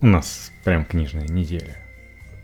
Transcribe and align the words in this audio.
У 0.00 0.06
нас 0.06 0.52
прям 0.62 0.84
книжная 0.84 1.26
неделя. 1.26 1.76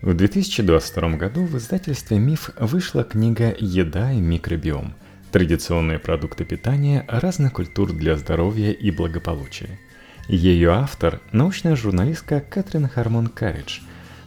В 0.01 0.13
2022 0.13 1.11
году 1.11 1.45
в 1.45 1.57
издательстве 1.57 2.19
«Миф» 2.19 2.49
вышла 2.59 3.05
книга 3.05 3.55
«Еда 3.57 4.11
и 4.11 4.19
микробиом. 4.19 4.93
Традиционные 5.31 5.97
продукты 5.97 6.43
питания 6.43 7.05
разных 7.07 7.53
культур 7.53 7.93
для 7.93 8.17
здоровья 8.17 8.71
и 8.71 8.91
благополучия». 8.91 9.79
Ее 10.27 10.71
автор– 10.71 11.21
научная 11.31 11.77
журналистка 11.77 12.41
Кэтрин 12.41 12.89
Хармон 12.89 13.27
Карридж. 13.27 13.79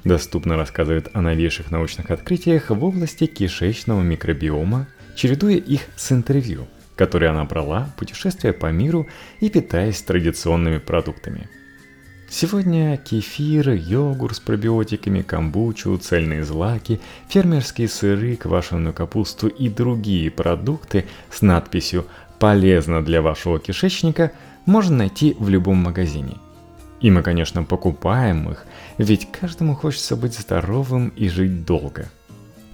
Доступно 0.05 0.57
рассказывает 0.57 1.11
о 1.13 1.21
новейших 1.21 1.71
научных 1.71 2.11
открытиях 2.11 2.71
в 2.71 2.83
области 2.83 3.27
кишечного 3.27 4.01
микробиома, 4.01 4.89
чередуя 5.17 5.57
их 5.57 5.83
с 5.97 6.13
интервью, 6.13 6.67
которые 6.97 7.33
она 7.33 7.45
брала, 7.45 7.93
путешествуя 7.99 8.55
по 8.55 8.73
миру 8.73 9.07
и 9.41 9.51
питаясь 9.51 10.01
традиционными 10.01 10.79
продуктами– 10.79 11.51
Сегодня 12.31 12.99
кефир, 12.99 13.71
йогурт 13.71 14.37
с 14.37 14.41
пробиотиками, 14.41 15.23
камбучу, 15.23 15.97
цельные 15.97 16.45
злаки, 16.45 17.01
фермерские 17.29 17.89
сыры, 17.89 18.37
квашеную 18.37 18.93
капусту 18.93 19.49
и 19.49 19.71
другие 19.71 20.31
продукты 20.31 21.07
с 21.31 21.41
надписью 21.41 22.05
«Полезно 22.39 23.03
для 23.03 23.23
вашего 23.23 23.59
кишечника» 23.59 24.33
можно 24.67 24.99
найти 24.99 25.37
в 25.39 25.49
любом 25.49 25.79
магазине. 25.79 26.37
И 27.01 27.11
мы, 27.11 27.23
конечно, 27.23 27.63
покупаем 27.63 28.51
их, 28.51 28.67
ведь 28.99 29.33
каждому 29.33 29.75
хочется 29.75 30.15
быть 30.15 30.39
здоровым 30.39 31.09
и 31.17 31.31
жить 31.31 31.65
долго. 31.65 32.11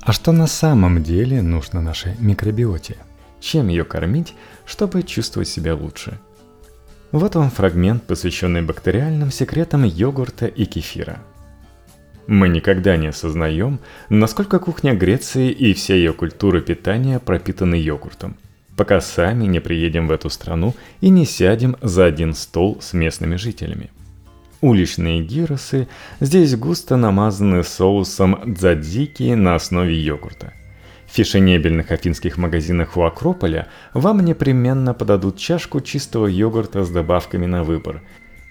А 0.02 0.12
что 0.12 0.32
на 0.32 0.48
самом 0.48 1.04
деле 1.04 1.42
нужно 1.42 1.80
нашей 1.80 2.16
микробиоте? 2.18 2.96
Чем 3.40 3.68
ее 3.68 3.84
кормить, 3.84 4.34
чтобы 4.66 5.04
чувствовать 5.04 5.48
себя 5.48 5.76
лучше– 5.76 6.18
вот 7.18 7.36
вам 7.36 7.48
фрагмент, 7.48 8.02
посвященный 8.02 8.62
бактериальным 8.62 9.30
секретам 9.30 9.84
йогурта 9.84 10.46
и 10.46 10.64
кефира. 10.64 11.20
Мы 12.26 12.48
никогда 12.48 12.96
не 12.96 13.06
осознаем, 13.06 13.78
насколько 14.08 14.58
кухня 14.58 14.94
Греции 14.94 15.52
и 15.52 15.74
вся 15.74 15.94
ее 15.94 16.12
культура 16.12 16.60
питания 16.60 17.20
пропитаны 17.20 17.76
йогуртом, 17.76 18.36
пока 18.76 19.00
сами 19.00 19.44
не 19.44 19.60
приедем 19.60 20.08
в 20.08 20.10
эту 20.10 20.28
страну 20.28 20.74
и 21.00 21.08
не 21.08 21.24
сядем 21.24 21.76
за 21.82 22.06
один 22.06 22.34
стол 22.34 22.78
с 22.80 22.94
местными 22.94 23.36
жителями. 23.36 23.90
Уличные 24.60 25.22
гиросы 25.22 25.86
здесь 26.18 26.56
густо 26.56 26.96
намазаны 26.96 27.62
соусом 27.62 28.40
дзадзики 28.44 29.34
на 29.34 29.54
основе 29.54 29.94
йогурта– 29.94 30.52
фешенебельных 31.14 31.92
афинских 31.92 32.36
магазинах 32.38 32.96
у 32.96 33.02
Акрополя 33.02 33.68
вам 33.92 34.24
непременно 34.24 34.94
подадут 34.94 35.38
чашку 35.38 35.80
чистого 35.80 36.26
йогурта 36.26 36.84
с 36.84 36.90
добавками 36.90 37.46
на 37.46 37.62
выбор, 37.62 38.02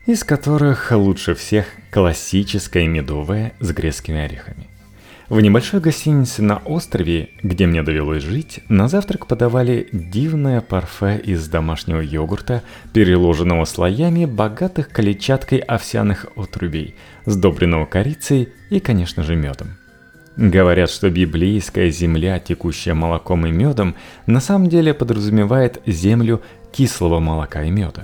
из 0.06 0.24
которых 0.24 0.92
лучше 0.92 1.36
всех 1.36 1.66
классическое 1.92 2.88
медовое 2.88 3.54
с 3.60 3.72
грецкими 3.72 4.22
орехами. 4.22 4.68
В 5.30 5.40
небольшой 5.42 5.80
гостинице 5.80 6.42
на 6.42 6.58
острове, 6.58 7.30
где 7.42 7.66
мне 7.66 7.82
довелось 7.82 8.24
жить, 8.24 8.60
на 8.70 8.88
завтрак 8.88 9.26
подавали 9.28 9.88
дивное 9.92 10.62
парфе 10.62 11.18
из 11.18 11.48
домашнего 11.48 12.02
йогурта, 12.02 12.62
переложенного 12.94 13.66
слоями 13.66 14.26
богатых 14.26 14.90
клетчаткой 14.90 15.60
овсяных 15.60 16.28
отрубей, 16.36 16.96
сдобренного 17.26 17.86
корицей 17.86 18.50
и, 18.70 18.80
конечно 18.80 19.24
же, 19.24 19.36
медом. 19.36 19.78
Говорят, 20.36 20.90
что 20.90 21.10
библейская 21.12 21.92
земля, 21.92 22.40
текущая 22.40 22.96
молоком 22.96 23.46
и 23.46 23.52
медом, 23.52 23.96
на 24.26 24.40
самом 24.40 24.68
деле 24.68 24.94
подразумевает 24.94 25.82
землю 25.86 26.42
кислого 26.72 27.20
молока 27.20 27.64
и 27.64 27.70
меда. 27.70 28.04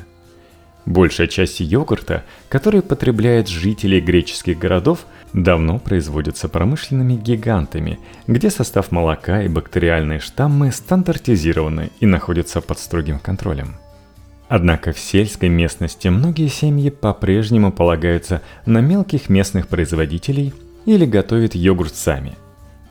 Большая 0.86 1.28
часть 1.28 1.60
йогурта, 1.60 2.24
который 2.48 2.82
потребляют 2.82 3.48
жители 3.48 4.00
греческих 4.00 4.58
городов, 4.58 5.06
давно 5.34 5.80
производится 5.80 6.50
промышленными 6.50 7.14
гигантами, 7.14 8.00
где 8.28 8.50
состав 8.50 8.92
молока 8.92 9.44
и 9.44 9.48
бактериальные 9.48 10.20
штаммы 10.20 10.72
стандартизированы 10.72 11.92
и 12.00 12.06
находятся 12.06 12.62
под 12.62 12.80
строгим 12.80 13.20
контролем. 13.20 13.76
Однако 14.48 14.94
в 14.94 15.00
сельской 15.00 15.50
местности 15.50 16.08
многие 16.08 16.48
семьи 16.48 16.90
по-прежнему 16.90 17.72
полагаются 17.72 18.42
на 18.66 18.82
мелких 18.82 19.30
местных 19.30 19.68
производителей– 19.68 20.54
или 20.86 21.06
готовят 21.06 21.56
йогурт 21.56 21.96
сами. 21.96 22.38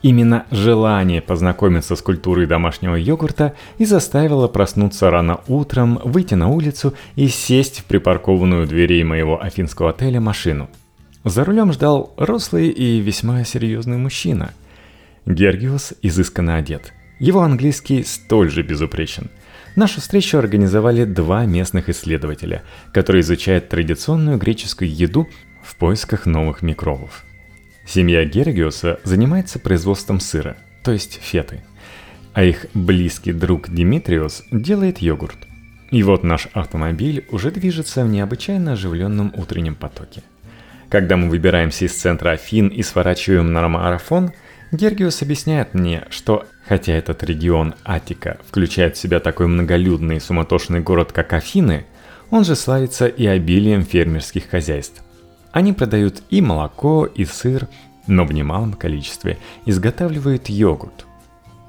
Именно 0.01 0.45
желание 0.49 1.21
познакомиться 1.21 1.95
с 1.95 2.01
культурой 2.01 2.45
домашнего 2.47 2.95
йогурта 2.95 3.53
и 3.77 3.85
заставило 3.85 4.47
проснуться 4.47 5.09
рано 5.09 5.41
утром, 5.47 5.99
выйти 6.03 6.35
на 6.35 6.47
улицу 6.47 6.93
и 7.15 7.27
сесть 7.27 7.79
в 7.79 7.85
припаркованную 7.85 8.65
дверей 8.65 9.03
моего 9.03 9.41
афинского 9.41 9.89
отеля 9.89 10.21
машину. 10.21 10.69
За 11.25 11.43
рулем 11.43 11.73
ждал 11.73 12.13
рослый 12.15 12.69
и 12.69 12.99
весьма 13.01 13.43
серьезный 13.43 13.97
мужчина. 13.97 14.53
Гергиос 15.25 15.93
изысканно 16.01 16.55
одет. 16.55 16.93
Его 17.19 17.41
английский 17.41 18.03
столь 18.03 18.49
же 18.49 18.63
безупречен. 18.63 19.29
Нашу 19.75 19.99
встречу 19.99 20.37
организовали 20.37 21.03
два 21.03 21.45
местных 21.45 21.89
исследователя, 21.89 22.63
которые 22.93 23.21
изучают 23.21 23.67
традиционную 23.67 24.37
греческую 24.37 24.89
еду 24.95 25.27
в 25.61 25.75
поисках 25.75 26.25
новых 26.25 26.61
микробов– 26.61 27.25
Семья 27.91 28.23
Гергиоса 28.23 28.99
занимается 29.03 29.57
производством 29.57 30.19
сыра, 30.19 30.57
то 30.83 30.91
есть 30.91 31.19
феты, 31.23 31.63
а 32.33 32.43
их 32.43 32.67
близкий 32.75 33.33
друг 33.33 33.67
Димитриос 33.67 34.43
делает 34.51 34.99
йогурт. 34.99 35.39
И 35.89 36.03
вот 36.03 36.23
наш 36.23 36.49
автомобиль 36.53 37.25
уже 37.31 37.49
движется 37.49 38.05
в 38.05 38.09
необычайно 38.09 38.73
оживленном 38.73 39.33
утреннем 39.35 39.73
потоке. 39.73 40.21
Когда 40.89 41.17
мы 41.17 41.29
выбираемся 41.29 41.85
из 41.85 41.95
центра 41.95 42.29
Афин 42.29 42.67
и 42.67 42.83
сворачиваем 42.83 43.51
на 43.51 43.67
марафон, 43.67 44.33
Гергиос 44.71 45.23
объясняет 45.23 45.73
мне, 45.73 46.05
что 46.11 46.45
хотя 46.67 46.93
этот 46.93 47.23
регион 47.23 47.73
Атика 47.83 48.37
включает 48.47 48.97
в 48.97 48.99
себя 48.99 49.19
такой 49.19 49.47
многолюдный 49.47 50.17
и 50.17 50.19
суматошный 50.19 50.79
город, 50.79 51.11
как 51.11 51.33
Афины, 51.33 51.87
он 52.29 52.45
же 52.45 52.55
славится 52.55 53.07
и 53.07 53.25
обилием 53.25 53.83
фермерских 53.83 54.47
хозяйств. 54.47 55.01
Они 55.51 55.73
продают 55.73 56.21
и 56.29 56.41
молоко, 56.41 57.05
и 57.05 57.25
сыр, 57.25 57.67
но 58.07 58.25
в 58.25 58.31
немалом 58.31 58.73
количестве 58.73 59.37
изготавливают 59.65 60.49
йогурт. 60.49 61.05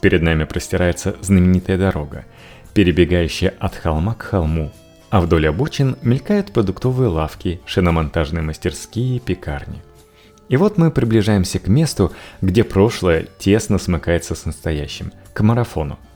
Перед 0.01 0.23
нами 0.23 0.45
простирается 0.45 1.17
знаменитая 1.21 1.79
дорога, 1.79 2.25
перебегающая 2.75 3.55
от 3.59 3.75
холма 3.75 4.15
к 4.15 4.23
холму, 4.23 4.71
а 5.11 5.21
вдоль 5.21 5.49
обочин 5.49 5.97
мелькают 6.03 6.53
продуктовые 6.53 7.09
лавки, 7.09 7.61
шиномонтажные 7.67 8.43
мастерские 8.43 9.17
и 9.17 9.21
пекарни. 9.21 9.83
И 10.49 10.57
вот 10.57 10.79
мы 10.79 10.91
приближаемся 10.91 11.59
к 11.59 11.69
месту, 11.69 12.13
где 12.41 12.65
прошлое 12.65 13.27
тесно 13.39 13.79
смыкается 13.79 14.35
с 14.35 14.47
настоящим, 14.47 15.13
к 15.33 15.41
марафону– 15.43 15.99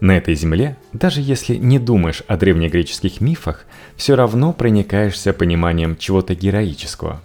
на 0.00 0.16
этой 0.16 0.34
земле, 0.34 0.76
даже 0.92 1.20
если 1.20 1.56
не 1.56 1.78
думаешь 1.78 2.22
о 2.26 2.36
древнегреческих 2.36 3.20
мифах, 3.20 3.64
все 3.96 4.14
равно 4.14 4.52
проникаешься 4.52 5.32
пониманием 5.32 5.96
чего-то 5.96 6.34
героического. 6.34 7.20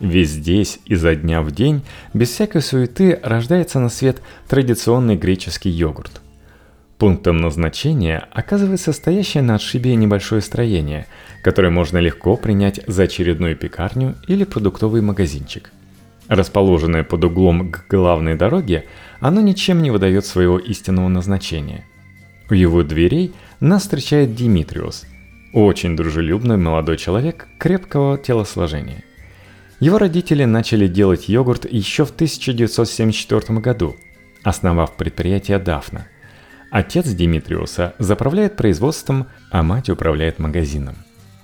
Ведь 0.00 0.28
здесь 0.28 0.80
изо 0.86 1.14
дня 1.14 1.42
в 1.42 1.50
день, 1.52 1.82
без 2.12 2.30
всякой 2.30 2.62
суеты, 2.62 3.20
рождается 3.22 3.78
на 3.78 3.88
свет 3.88 4.20
традиционный 4.48 5.16
греческий 5.16 5.70
йогурт. 5.70 6.20
Пунктом 6.98 7.38
назначения 7.38 8.26
оказывается 8.32 8.92
стоящее 8.92 9.42
на 9.42 9.56
отшибе 9.56 9.94
небольшое 9.94 10.42
строение, 10.42 11.06
которое 11.42 11.70
можно 11.70 11.98
легко 11.98 12.36
принять 12.36 12.80
за 12.86 13.04
очередную 13.04 13.56
пекарню 13.56 14.16
или 14.26 14.44
продуктовый 14.44 15.02
магазинчик. 15.02 15.72
Расположенное 16.28 17.04
под 17.04 17.24
углом 17.24 17.70
к 17.70 17.86
главной 17.88 18.34
дороге, 18.34 18.86
оно 19.20 19.40
ничем 19.40 19.82
не 19.82 19.90
выдает 19.90 20.24
своего 20.24 20.58
истинного 20.58 21.08
назначения– 21.08 21.84
у 22.54 22.56
его 22.56 22.84
дверей 22.84 23.32
нас 23.58 23.82
встречает 23.82 24.36
Димитриус, 24.36 25.06
очень 25.52 25.96
дружелюбный 25.96 26.56
молодой 26.56 26.96
человек 26.98 27.48
крепкого 27.58 28.16
телосложения. 28.16 29.02
Его 29.80 29.98
родители 29.98 30.44
начали 30.44 30.86
делать 30.86 31.28
йогурт 31.28 31.66
еще 31.68 32.04
в 32.04 32.12
1974 32.12 33.58
году, 33.58 33.96
основав 34.44 34.96
предприятие 34.96 35.58
Дафна. 35.58 36.06
Отец 36.70 37.08
Димитриуса 37.08 37.94
заправляет 37.98 38.56
производством, 38.56 39.26
а 39.50 39.64
мать 39.64 39.90
управляет 39.90 40.38
магазином. 40.38 40.94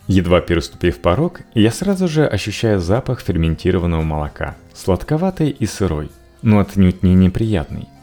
Едва 0.07 0.41
переступив 0.41 1.01
порог, 1.01 1.41
я 1.55 1.73
сразу 1.73 2.07
же 2.07 2.25
ощущаю 2.25 2.79
запах 2.79 3.21
ферментированного 3.21 4.03
молока, 4.03 4.57
сладковатый 4.75 5.51
и 5.51 5.67
сырой, 5.67 6.09
но 6.43 6.61
отнюдь 6.61 7.03
не 7.03 7.17
неприятный– 7.17 7.89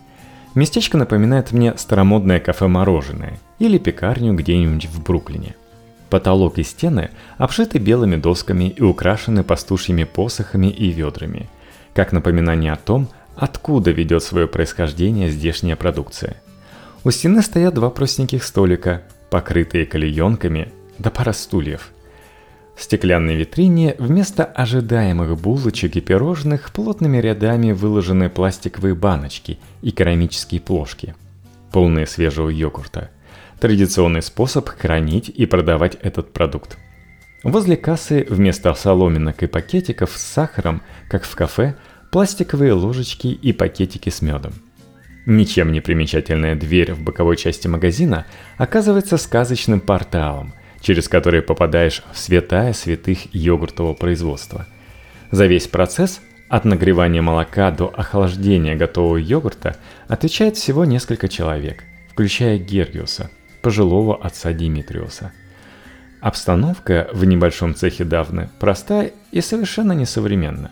Местечко 0.58 0.98
напоминает 0.98 1.52
мне 1.52 1.78
старомодное 1.78 2.40
кафе-мороженое 2.40 3.38
или 3.60 3.78
пекарню 3.78 4.34
где-нибудь 4.34 4.88
в 4.88 5.04
Бруклине. 5.04 5.56
Потолок 6.10 6.58
и 6.58 6.64
стены 6.64 7.12
обшиты 7.38 7.78
белыми 7.78 8.16
досками 8.16 8.68
и 8.68 8.82
украшены 8.82 9.44
пастушьими 9.44 10.04
посохами 10.04 10.66
и 10.66 10.90
ведрами, 10.90 11.48
как 11.94 12.12
напоминание 12.12 12.74
о 12.74 12.78
том, 12.78 13.08
откуда 13.36 13.92
ведет 13.92 14.24
свое 14.24 14.48
происхождение 14.48 15.30
здешняя 15.30 15.76
продукция. 15.76 16.42
У 17.04 17.12
стены 17.12 17.44
стоят 17.44 17.76
два 17.76 17.92
простеньких 17.92 18.44
столика, 18.44 19.04
покрытые 19.30 19.86
клеенками, 19.86 20.74
да 20.98 21.12
пара 21.12 21.34
стульев. 21.34 21.92
В 22.78 22.84
стеклянной 22.84 23.36
витрине 23.36 23.96
вместо 23.98 24.46
ожидаемых 24.46 25.36
булочек 25.36 25.96
и 25.96 26.00
пирожных 26.00 26.72
плотными 26.72 27.18
рядами 27.18 27.72
выложены 27.72 28.30
пластиковые 28.30 28.94
баночки 28.94 29.58
и 29.82 29.90
керамические 29.90 30.62
плошки, 30.62 31.16
полные 31.72 32.06
свежего 32.06 32.50
йогурта. 32.50 33.10
Традиционный 33.60 34.22
способ 34.22 34.70
хранить 34.70 35.28
и 35.28 35.48
продавать 35.48 35.98
этот 36.04 36.32
продукт. 36.34 36.78
Возле 37.44 37.78
кассы 37.78 38.28
вместо 38.30 38.72
соломинок 38.76 39.42
и 39.42 39.48
пакетиков 39.48 40.12
с 40.16 40.22
сахаром, 40.22 40.84
как 41.10 41.24
в 41.24 41.36
кафе, 41.36 41.76
пластиковые 42.12 42.74
ложечки 42.74 43.28
и 43.28 43.54
пакетики 43.54 44.10
с 44.10 44.22
медом. 44.22 44.54
Ничем 45.26 45.72
не 45.72 45.82
примечательная 45.82 46.56
дверь 46.56 46.94
в 46.94 47.02
боковой 47.02 47.38
части 47.38 47.68
магазина 47.68 48.28
оказывается 48.60 49.18
сказочным 49.18 49.80
порталом, 49.80 50.54
через 50.82 51.08
который 51.08 51.42
попадаешь 51.42 52.04
в 52.12 52.18
святая 52.18 52.74
святых 52.74 53.34
йогуртового 53.34 53.94
производства. 53.94 54.66
За 55.32 55.46
весь 55.46 55.68
процесс 55.68 56.22
от 56.50 56.66
нагревания 56.66 57.22
молока 57.22 57.72
до 57.72 57.94
охлаждения 57.96 58.76
готового 58.76 59.18
йогурта 59.18 59.76
отвечает 60.08 60.56
всего 60.56 60.86
несколько 60.86 61.28
человек, 61.28 61.84
включая 62.10 62.58
Гергиуса, 62.58 63.30
пожилого 63.62 64.16
отца 64.16 64.54
Димитриуса. 64.54 65.34
Обстановка 66.22 67.10
в 67.12 67.26
небольшом 67.26 67.76
цехе 67.76 68.04
давны 68.04 68.50
простая 68.60 69.12
и 69.32 69.42
совершенно 69.42 69.92
несовременна. 69.92 70.72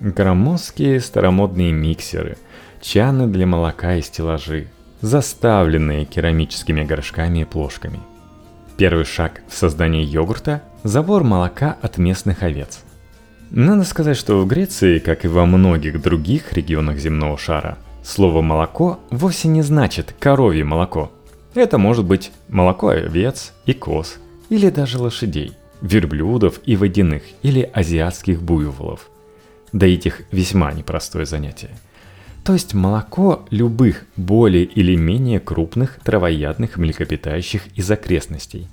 Громоздкие 0.00 1.00
старомодные 1.00 1.72
миксеры, 1.72 2.36
чаны 2.80 3.26
для 3.26 3.46
молока 3.46 3.96
и 3.96 4.02
стеллажи, 4.02 4.68
заставленные 5.00 6.04
керамическими 6.04 6.84
горшками 6.84 7.40
и 7.40 7.44
плошками– 7.44 8.00
Первый 8.78 9.04
шаг 9.04 9.42
в 9.48 9.56
создании 9.56 10.04
йогурта– 10.04 10.62
забор 10.84 11.24
молока 11.24 11.76
от 11.82 11.98
местных 11.98 12.44
овец. 12.44 12.84
Надо 13.50 13.82
сказать, 13.82 14.16
что 14.16 14.40
в 14.40 14.46
Греции, 14.46 15.00
как 15.00 15.24
и 15.24 15.28
во 15.28 15.46
многих 15.46 16.00
других 16.00 16.52
регионах 16.52 16.98
земного 16.98 17.36
шара, 17.36 17.76
слово 18.04 18.40
«молоко» 18.40 19.00
вовсе 19.10 19.48
не 19.48 19.62
значит 19.62 20.14
«коровье 20.20 20.62
молоко». 20.62 21.10
Это 21.54 21.76
может 21.76 22.04
быть 22.04 22.30
молоко 22.46 22.90
овец 22.90 23.52
и 23.66 23.72
коз, 23.72 24.18
или 24.48 24.70
даже 24.70 25.00
лошадей, 25.00 25.54
верблюдов 25.80 26.60
и 26.64 26.76
водяных, 26.76 27.24
или 27.42 27.68
азиатских 27.74 28.40
буйволов. 28.40 29.10
Да 29.72 29.88
этих 29.88 30.22
весьма 30.30 30.72
непростое 30.72 31.26
занятие– 31.26 31.70
то 32.48 32.54
есть 32.54 32.72
молоко 32.72 33.44
любых 33.50 34.06
более 34.16 34.64
или 34.64 34.96
менее 34.96 35.38
крупных 35.38 35.98
травоядных 36.02 36.78
млекопитающих 36.78 37.66
из 37.76 37.90
окрестностей. 37.90 38.68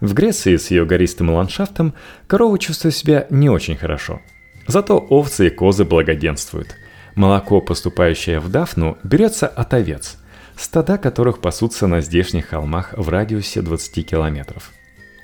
В 0.00 0.12
Греции 0.12 0.56
с 0.56 0.70
ее 0.70 0.84
гористым 0.84 1.30
ландшафтом 1.30 1.94
коровы 2.26 2.58
чувствуют 2.58 2.94
себя 2.94 3.26
не 3.30 3.48
очень 3.48 3.74
хорошо. 3.74 4.20
Зато 4.66 4.98
овцы 4.98 5.46
и 5.46 5.50
козы 5.50 5.86
благоденствуют. 5.86 6.76
Молоко, 7.14 7.62
поступающее 7.62 8.38
в 8.38 8.50
Дафну, 8.50 8.98
берется 9.02 9.46
от 9.46 9.72
овец, 9.72 10.18
стада 10.54 10.98
которых 10.98 11.38
пасутся 11.38 11.86
на 11.86 12.02
здешних 12.02 12.48
холмах 12.48 12.92
в 12.98 13.08
радиусе 13.08 13.62
20 13.62 14.06
километров. 14.06 14.72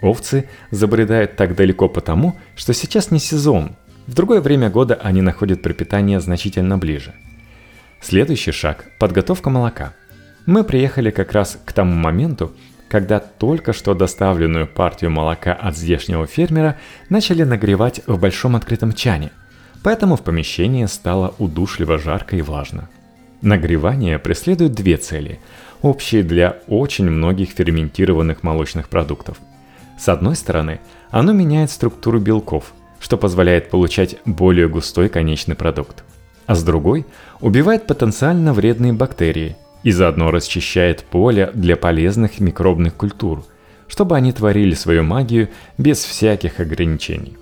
Овцы 0.00 0.48
забредают 0.70 1.36
так 1.36 1.54
далеко 1.54 1.90
потому, 1.90 2.38
что 2.56 2.72
сейчас 2.72 3.10
не 3.10 3.18
сезон. 3.18 3.76
В 4.06 4.14
другое 4.14 4.40
время 4.40 4.70
года 4.70 4.94
они 4.94 5.20
находят 5.20 5.60
пропитание 5.60 6.20
значительно 6.20 6.78
ближе– 6.78 7.12
Следующий 8.02 8.50
шаг– 8.50 8.86
подготовка 8.98 9.48
молока. 9.48 9.94
Мы 10.44 10.64
приехали 10.64 11.10
как 11.12 11.30
раз 11.30 11.56
к 11.64 11.72
тому 11.72 11.94
моменту, 11.94 12.52
когда 12.88 13.20
только 13.20 13.72
что 13.72 13.94
доставленную 13.94 14.66
партию 14.66 15.12
молока 15.12 15.52
от 15.52 15.76
здешнего 15.76 16.26
фермера 16.26 16.76
начали 17.08 17.44
нагревать 17.44 18.00
в 18.08 18.18
большом 18.18 18.56
открытом 18.56 18.92
чане, 18.92 19.30
поэтому 19.84 20.16
в 20.16 20.22
помещении 20.22 20.84
стало 20.86 21.32
удушливо 21.38 21.96
жарко 21.96 22.34
и 22.34 22.42
влажно. 22.42 22.90
Нагревание 23.40 24.18
преследует 24.18 24.72
две 24.72 24.96
цели, 24.96 25.38
общие 25.80 26.24
для 26.24 26.58
очень 26.66 27.08
многих 27.08 27.50
ферментированных 27.50 28.42
молочных 28.42 28.88
продуктов. 28.88 29.38
С 29.96 30.08
одной 30.08 30.34
стороны, 30.34 30.80
оно 31.12 31.32
меняет 31.32 31.70
структуру 31.70 32.18
белков, 32.18 32.72
что 32.98 33.16
позволяет 33.16 33.70
получать 33.70 34.16
более 34.24 34.68
густой 34.68 35.08
конечный 35.08 35.54
продукт– 35.54 36.02
а 36.46 36.54
с 36.54 36.62
другой 36.62 37.06
убивает 37.40 37.86
потенциально 37.86 38.52
вредные 38.52 38.92
бактерии 38.92 39.56
и 39.82 39.90
заодно 39.90 40.30
расчищает 40.30 41.04
поле 41.04 41.50
для 41.54 41.76
полезных 41.76 42.40
микробных 42.40 42.94
культур, 42.94 43.44
чтобы 43.88 44.16
они 44.16 44.32
творили 44.32 44.74
свою 44.74 45.02
магию 45.02 45.48
без 45.78 46.04
всяких 46.04 46.60
ограничений. 46.60 47.36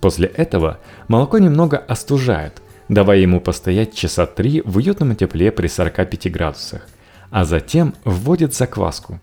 После 0.00 0.28
этого 0.28 0.78
молоко 1.08 1.38
немного 1.38 1.78
остужает, 1.78 2.60
давая 2.88 3.18
ему 3.18 3.40
постоять 3.40 3.94
часа 3.94 4.26
три 4.26 4.60
в 4.64 4.76
уютном 4.76 5.14
тепле 5.14 5.52
при 5.52 5.68
45 5.68 6.30
градусах, 6.32 6.86
а 7.30 7.44
затем 7.44 7.94
вводит 8.04 8.54
закваску. 8.54 9.20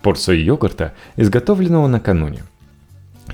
Порцию 0.00 0.44
йогурта, 0.44 0.94
изготовленного 1.16 1.86
накануне. 1.86 2.42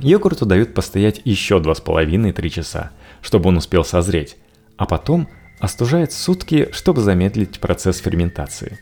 Йогурту 0.01 0.47
дают 0.47 0.75
постоять 0.75 1.21
еще 1.25 1.59
2,5-3 1.59 2.49
часа, 2.49 2.91
чтобы 3.23 3.49
он 3.49 3.57
успел 3.57 3.85
созреть, 3.85 4.37
а 4.79 4.87
потом 4.87 5.29
остужает 5.59 6.13
сутки, 6.13 6.69
чтобы 6.73 7.03
замедлить 7.03 7.61
процесс 7.61 7.99
ферментации. 7.99 8.79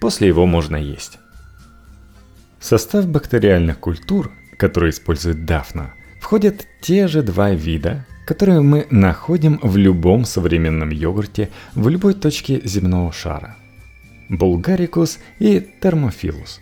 После 0.00 0.28
его 0.28 0.46
можно 0.46 0.76
есть. 0.76 1.18
Состав 2.60 3.08
бактериальных 3.08 3.80
культур, 3.80 4.30
которые 4.56 4.90
использует 4.90 5.44
Дафна, 5.44 5.94
входят 6.20 6.66
те 6.80 7.08
же 7.08 7.22
два 7.22 7.50
вида, 7.50 8.06
которые 8.26 8.60
мы 8.60 8.86
находим 8.90 9.58
в 9.62 9.76
любом 9.76 10.24
современном 10.24 10.90
йогурте 10.90 11.48
в 11.74 11.88
любой 11.88 12.14
точке 12.14 12.60
земного 12.64 13.12
шара. 13.12 13.56
Булгарикус 14.28 15.18
и 15.40 15.60
термофилус. 15.60 16.60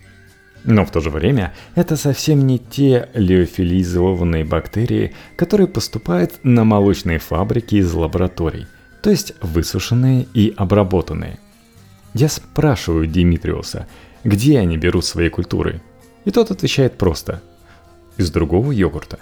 Но 0.65 0.85
в 0.85 0.91
то 0.91 1.01
же 1.01 1.11
время 1.11 1.55
это 1.75 1.97
совсем 1.97 2.47
не 2.47 2.59
те 2.59 3.09
леофилизованные 3.15 4.45
бактерии, 4.45 5.15
которые 5.37 5.67
поступают 5.67 6.41
на 6.43 6.65
молочные 6.65 7.19
фабрики 7.19 7.77
из 7.77 7.93
лабораторий, 7.93 8.67
то 9.03 9.11
есть 9.11 9.35
высушенные 9.41 10.27
и 10.35 10.53
обработанные. 10.57 11.39
Я 12.13 12.29
спрашиваю 12.29 13.07
Димитриуса, 13.07 13.87
где 14.25 14.59
они 14.59 14.77
берут 14.77 15.05
свои 15.05 15.29
культуры, 15.31 15.81
и 16.25 16.31
тот 16.31 16.51
отвечает 16.51 16.99
просто– 16.99 17.43
из 18.17 18.31
другого 18.31 18.71
йогурта. 18.73 19.19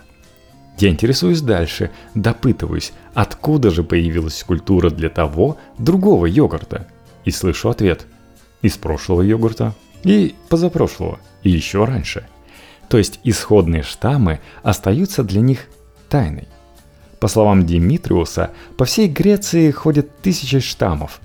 Я 0.79 0.89
интересуюсь 0.91 1.41
дальше, 1.41 1.91
допытываюсь, 2.15 2.93
откуда 3.15 3.71
же 3.71 3.83
появилась 3.83 4.43
культура 4.43 4.91
для 4.91 5.09
того 5.09 5.57
другого 5.79 6.27
йогурта, 6.27 6.89
и 7.25 7.31
слышу 7.31 7.69
ответ– 7.69 8.07
из 8.63 8.77
прошлого 8.77 9.23
йогурта– 9.23 9.75
и 10.05 10.35
позапрошлого, 10.49 11.19
и 11.43 11.51
еще 11.51 11.85
раньше. 11.85 12.27
То 12.89 12.99
есть 12.99 13.21
исходные 13.25 13.83
штаммы 13.83 14.41
остаются 14.63 15.23
для 15.23 15.41
них 15.41 15.67
тайной. 16.09 16.49
По 17.21 17.29
словам 17.29 17.67
Димитриуса, 17.67 18.51
по 18.77 18.85
всей 18.85 19.09
Греции 19.09 19.71
ходят 19.71 20.19
тысячи 20.23 20.61
штаммов. 20.61 21.21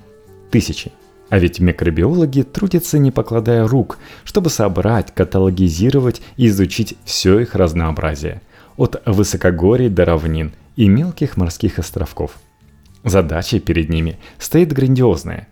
Тысячи. 0.51 0.91
А 1.29 1.39
ведь 1.39 1.59
микробиологи 1.59 2.41
трудятся 2.41 2.99
не 2.99 3.11
покладая 3.11 3.67
рук, 3.67 3.97
чтобы 4.23 4.49
собрать, 4.49 5.13
каталогизировать 5.13 6.21
и 6.37 6.47
изучить 6.47 6.95
все 7.05 7.39
их 7.39 7.55
разнообразие. 7.55 8.41
От 8.75 9.01
высокогорий 9.05 9.89
до 9.89 10.05
равнин 10.05 10.53
и 10.75 10.87
мелких 10.87 11.37
морских 11.37 11.79
островков. 11.79 12.33
Задача 13.03 13.59
перед 13.59 13.89
ними 13.89 14.19
стоит 14.39 14.73
грандиозная 14.73 15.47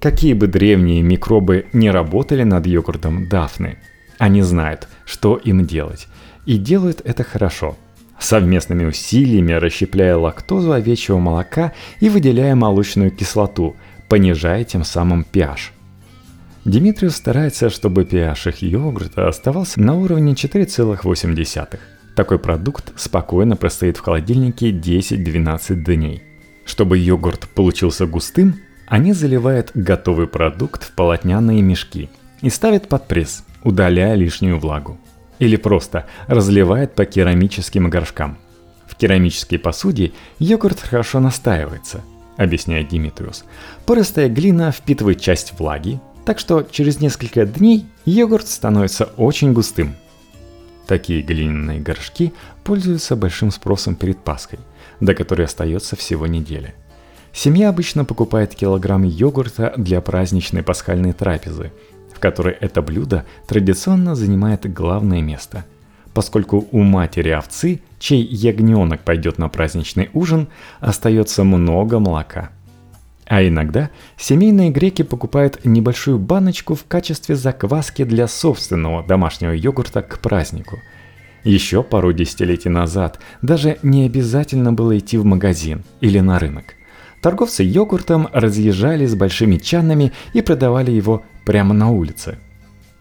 Какие 0.00 0.32
бы 0.32 0.46
древние 0.46 1.02
микробы 1.02 1.66
не 1.74 1.90
работали 1.90 2.42
над 2.42 2.66
йогуртом 2.66 3.28
Дафны, 3.28 3.76
они 4.16 4.40
знают, 4.40 4.88
что 5.04 5.36
им 5.36 5.66
делать, 5.66 6.08
и 6.46 6.56
делают 6.56 7.02
это 7.04 7.22
хорошо. 7.22 7.76
Совместными 8.18 8.86
усилиями 8.86 9.52
расщепляя 9.52 10.16
лактозу 10.16 10.72
овечьего 10.72 11.18
молока 11.18 11.74
и 12.00 12.08
выделяя 12.08 12.54
молочную 12.54 13.10
кислоту, 13.10 13.76
понижая 14.08 14.64
тем 14.64 14.84
самым 14.84 15.26
pH. 15.30 15.70
Димитриус 16.64 17.16
старается, 17.16 17.68
чтобы 17.68 18.04
pH 18.04 18.48
их 18.48 18.62
йогурта 18.62 19.28
оставался 19.28 19.80
на 19.82 19.94
уровне 19.94 20.32
4,8. 20.32 21.78
Такой 22.16 22.38
продукт 22.38 22.92
спокойно 22.96 23.54
простоит 23.54 23.98
в 23.98 24.00
холодильнике 24.00 24.70
10-12 24.70 25.74
дней. 25.74 26.22
Чтобы 26.64 26.96
йогурт 26.96 27.48
получился 27.48 28.06
густым, 28.06 28.56
они 28.90 29.12
заливают 29.12 29.70
готовый 29.74 30.26
продукт 30.26 30.82
в 30.82 30.90
полотняные 30.92 31.62
мешки 31.62 32.10
и 32.42 32.50
ставят 32.50 32.88
под 32.88 33.06
пресс, 33.06 33.44
удаляя 33.62 34.16
лишнюю 34.16 34.58
влагу. 34.58 34.98
Или 35.38 35.54
просто 35.54 36.06
разливают 36.26 36.96
по 36.96 37.04
керамическим 37.04 37.88
горшкам. 37.88 38.36
В 38.88 38.96
керамической 38.96 39.60
посуде 39.60 40.10
йогурт 40.40 40.80
хорошо 40.80 41.20
настаивается, 41.20 42.02
объясняет 42.36 42.88
Димитриус. 42.88 43.44
Пористая 43.86 44.28
глина 44.28 44.72
впитывает 44.72 45.20
часть 45.20 45.54
влаги, 45.56 46.00
так 46.26 46.40
что 46.40 46.66
через 46.68 47.00
несколько 47.00 47.46
дней 47.46 47.86
йогурт 48.04 48.48
становится 48.48 49.04
очень 49.16 49.52
густым. 49.52 49.94
Такие 50.88 51.22
глиняные 51.22 51.78
горшки 51.78 52.34
пользуются 52.64 53.14
большим 53.14 53.52
спросом 53.52 53.94
перед 53.94 54.18
Пасхой, 54.18 54.58
до 54.98 55.14
которой 55.14 55.42
остается 55.42 55.94
всего 55.94 56.26
неделя. 56.26 56.74
Семья 57.32 57.68
обычно 57.68 58.04
покупает 58.04 58.54
килограмм 58.54 59.04
йогурта 59.04 59.72
для 59.76 60.00
праздничной 60.00 60.62
пасхальной 60.62 61.12
трапезы, 61.12 61.72
в 62.14 62.18
которой 62.18 62.54
это 62.54 62.82
блюдо 62.82 63.24
традиционно 63.46 64.14
занимает 64.14 64.70
главное 64.72 65.22
место. 65.22 65.64
Поскольку 66.12 66.66
у 66.72 66.82
матери 66.82 67.30
овцы, 67.30 67.80
чей 68.00 68.22
ягненок 68.22 69.02
пойдет 69.02 69.38
на 69.38 69.48
праздничный 69.48 70.10
ужин, 70.12 70.48
остается 70.80 71.44
много 71.44 72.00
молока. 72.00 72.50
А 73.26 73.46
иногда 73.46 73.90
семейные 74.16 74.70
греки 74.70 75.02
покупают 75.02 75.64
небольшую 75.64 76.18
баночку 76.18 76.74
в 76.74 76.84
качестве 76.84 77.36
закваски 77.36 78.02
для 78.02 78.26
собственного 78.26 79.04
домашнего 79.04 79.52
йогурта 79.52 80.02
к 80.02 80.18
празднику. 80.18 80.80
Еще 81.44 81.84
пару 81.84 82.12
десятилетий 82.12 82.70
назад 82.70 83.20
даже 83.40 83.78
не 83.84 84.04
обязательно 84.04 84.72
было 84.72 84.98
идти 84.98 85.16
в 85.16 85.24
магазин 85.24 85.84
или 86.00 86.18
на 86.18 86.40
рынок. 86.40 86.74
Торговцы 87.20 87.62
йогуртом 87.62 88.28
разъезжали 88.32 89.04
с 89.04 89.14
большими 89.14 89.56
чанами 89.58 90.12
и 90.32 90.40
продавали 90.40 90.90
его 90.90 91.22
прямо 91.44 91.74
на 91.74 91.90
улице. 91.90 92.38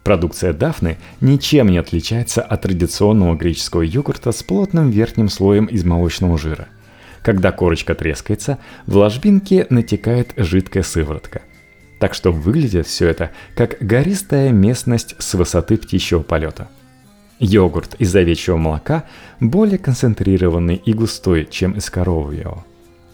Продукция 0.03 0.53
Дафны 0.53 0.97
ничем 1.21 1.69
не 1.69 1.77
отличается 1.77 2.41
от 2.41 2.61
традиционного 2.63 3.35
греческого 3.35 3.81
йогурта 3.81 4.31
с 4.31 4.43
плотным 4.43 4.89
верхним 4.89 5.29
слоем 5.29 5.65
из 5.65 5.85
молочного 5.85 6.37
жира. 6.37 6.67
Когда 7.21 7.51
корочка 7.51 7.95
трескается, 7.95 8.57
в 8.85 8.97
ложбинке 8.97 9.67
натекает 9.69 10.33
жидкая 10.35 10.83
сыворотка. 10.83 11.41
Так 11.99 12.13
что 12.13 12.31
выглядит 12.31 12.87
все 12.87 13.07
это 13.07 13.31
как 13.55 13.77
гористая 13.81 14.51
местность 14.51 15.15
с 15.19 15.33
высоты 15.33 15.77
птичьего 15.77 16.21
полета. 16.21 16.69
Йогурт 17.39 17.95
из 17.99 18.13
овечьего 18.15 18.57
молока 18.57 19.05
более 19.39 19.77
концентрированный 19.77 20.75
и 20.75 20.93
густой, 20.93 21.47
чем 21.49 21.73
из 21.73 21.89
коровьего 21.89 22.65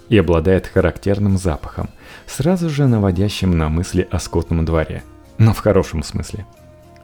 и 0.09 0.17
обладает 0.17 0.67
характерным 0.67 1.38
запахом, 1.38 1.89
сразу 2.27 2.69
же 2.69 2.88
наводящим 2.88 3.57
на 3.57 3.69
мысли 3.69 4.07
о 4.12 4.19
скотном 4.19 4.65
дворе, 4.65 5.03
но 5.38 5.53
в 5.53 5.59
хорошем 5.59 6.03
смысле. 6.03 6.45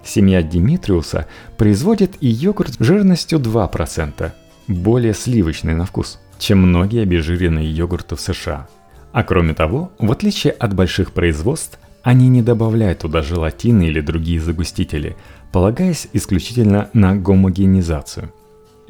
Семья 0.04 0.42
Димитриуса 0.42 1.28
производит 1.58 2.16
и 2.22 2.28
йогурт 2.28 2.76
жирностью 2.80 3.40
2%, 3.40 4.32
более 4.68 5.14
сливочный 5.14 5.76
на 5.76 5.86
вкус, 5.86 6.20
чем 6.40 6.60
многие 6.60 7.04
обезжиренные 7.04 7.72
йогурты 7.72 8.16
в 8.16 8.22
США. 8.22 8.68
А 9.12 9.24
кроме 9.24 9.54
того, 9.54 9.92
в 10.00 10.12
отличие 10.12 10.54
от 10.54 10.74
больших 10.74 11.12
производств, 11.12 11.80
они 12.02 12.30
не 12.30 12.42
добавляют 12.42 13.00
туда 13.00 13.22
желатины 13.22 13.84
или 13.84 14.02
другие 14.02 14.42
загустители, 14.42 15.16
полагаясь 15.52 16.08
исключительно 16.14 16.90
на 16.94 17.16
гомогенизацию– 17.16 18.34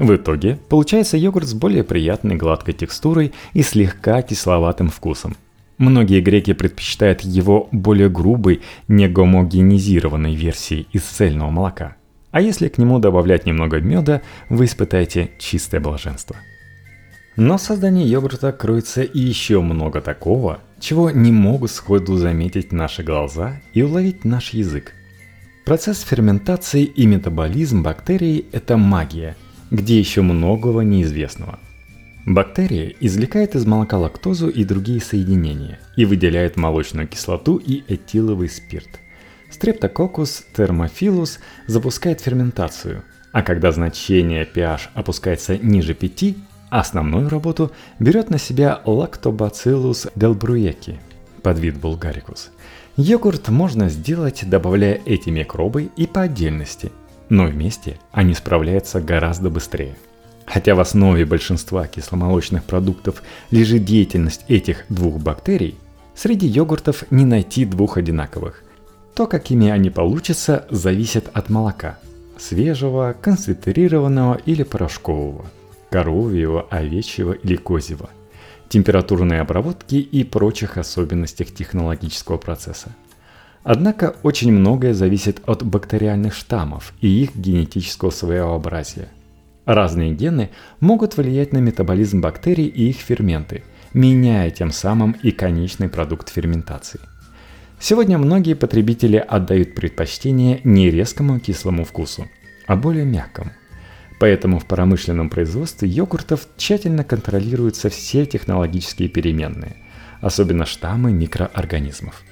в 0.01 0.15
итоге 0.15 0.57
получается 0.67 1.15
йогурт 1.15 1.47
с 1.47 1.53
более 1.53 1.83
приятной 1.83 2.35
гладкой 2.35 2.73
текстурой 2.73 3.33
и 3.53 3.61
слегка 3.61 4.23
кисловатым 4.23 4.89
вкусом. 4.89 5.37
Многие 5.77 6.21
греки 6.21 6.53
предпочитают 6.53 7.21
его 7.21 7.69
более 7.71 8.09
грубой, 8.09 8.61
негомогенизированной 8.87 10.33
версией 10.33 10.87
из 10.91 11.03
цельного 11.03 11.51
молока. 11.51 11.97
А 12.31 12.41
если 12.41 12.67
к 12.67 12.79
нему 12.79 12.97
добавлять 12.97 13.45
немного 13.45 13.79
меда, 13.79 14.23
вы 14.49 14.65
испытаете 14.65 15.29
чистое 15.37 15.79
блаженство. 15.79 16.35
Но 17.35 17.57
в 17.57 17.61
создании 17.61 18.07
йогурта 18.07 18.51
кроется 18.51 19.03
и 19.03 19.19
еще 19.19 19.61
много 19.61 20.01
такого, 20.01 20.61
чего 20.79 21.11
не 21.11 21.31
могут 21.31 21.69
сходу 21.69 22.17
заметить 22.17 22.71
наши 22.71 23.03
глаза 23.03 23.61
и 23.75 23.83
уловить 23.83 24.25
наш 24.25 24.49
язык. 24.49 24.93
Процесс 25.63 26.01
ферментации 26.01 26.85
и 26.85 27.05
метаболизм 27.05 27.83
бактерий– 27.83 28.47
это 28.51 28.77
магия– 28.77 29.35
где 29.71 29.97
еще 29.97 30.21
многого 30.21 30.81
неизвестного. 30.81 31.57
Бактерия 32.25 32.93
извлекает 32.99 33.55
из 33.55 33.65
молока 33.65 33.97
лактозу 33.97 34.47
и 34.47 34.63
другие 34.63 35.01
соединения 35.01 35.79
и 35.95 36.05
выделяет 36.05 36.55
молочную 36.55 37.07
кислоту 37.07 37.55
и 37.57 37.83
этиловый 37.87 38.49
спирт. 38.49 38.99
Streptococcus 39.49 40.43
thermophilus 40.55 41.39
запускает 41.65 42.21
ферментацию, 42.21 43.03
а 43.31 43.41
когда 43.41 43.71
значение 43.71 44.45
pH 44.45 44.89
опускается 44.93 45.57
ниже 45.57 45.93
5, 45.93 46.35
основную 46.69 47.29
работу 47.29 47.71
берет 47.97 48.29
на 48.29 48.37
себя 48.37 48.81
Lactobacillus 48.85 50.11
delbrueckii, 50.15 50.99
подвид 51.41 51.77
Bulgaricus. 51.77 52.49
Йогурт 52.97 53.49
можно 53.49 53.89
сделать, 53.89 54.47
добавляя 54.47 55.01
эти 55.05 55.29
микробы 55.29 55.89
и 55.95 56.05
по 56.05 56.21
отдельности– 56.21 56.91
но 57.31 57.45
вместе 57.45 57.97
они 58.11 58.33
справляются 58.33 58.99
гораздо 58.99 59.49
быстрее. 59.49 59.95
Хотя 60.45 60.75
в 60.75 60.81
основе 60.81 61.25
большинства 61.25 61.87
кисломолочных 61.87 62.65
продуктов 62.65 63.23
лежит 63.51 63.85
деятельность 63.85 64.43
этих 64.49 64.83
двух 64.89 65.17
бактерий, 65.17 65.77
среди 66.13 66.45
йогуртов 66.45 67.09
не 67.09 67.23
найти 67.23 67.63
двух 67.63 67.95
одинаковых. 67.95 68.63
То, 69.15 69.27
какими 69.27 69.69
они 69.69 69.89
получатся, 69.89 70.65
зависит 70.69 71.29
от 71.31 71.49
молока– 71.49 71.99
свежего, 72.37 73.15
концентрированного 73.21 74.35
или 74.45 74.63
порошкового, 74.63 75.45
коровьего, 75.89 76.67
овечьего 76.69 77.31
или 77.31 77.55
козьего, 77.55 78.09
температурной 78.67 79.39
обработки 79.39 79.95
и 79.95 80.25
прочих 80.25 80.77
особенностях 80.77 81.53
технологического 81.53 82.37
процесса– 82.37 82.93
Однако 83.63 84.15
очень 84.23 84.51
многое 84.51 84.93
зависит 84.93 85.41
от 85.45 85.63
бактериальных 85.63 86.33
штаммов 86.33 86.93
и 86.99 87.07
их 87.07 87.35
генетического 87.35 88.09
своеобразия. 88.09 89.09
Разные 89.65 90.13
гены 90.13 90.49
могут 90.79 91.17
влиять 91.17 91.53
на 91.53 91.59
метаболизм 91.59 92.21
бактерий 92.21 92.65
и 92.65 92.89
их 92.89 92.97
ферменты, 92.97 93.63
меняя 93.93 94.49
тем 94.49 94.71
самым 94.71 95.11
и 95.21 95.31
конечный 95.31 95.89
продукт 95.89 96.29
ферментации. 96.29 96.99
Сегодня 97.79 98.17
многие 98.17 98.55
потребители 98.55 99.17
отдают 99.17 99.75
предпочтение 99.75 100.61
не 100.63 100.89
резкому 100.89 101.39
кислому 101.39 101.83
вкусу, 101.83 102.27
а 102.65 102.75
более 102.75 103.05
мягкому. 103.05 103.51
Поэтому 104.19 104.59
в 104.59 104.65
промышленном 104.65 105.29
производстве 105.29 105.87
йогуртов 105.87 106.47
тщательно 106.57 107.03
контролируются 107.03 107.89
все 107.89 108.25
технологические 108.25 109.09
переменные, 109.09 109.75
особенно 110.21 110.65
штаммы 110.65 111.11
микроорганизмов– 111.11 112.23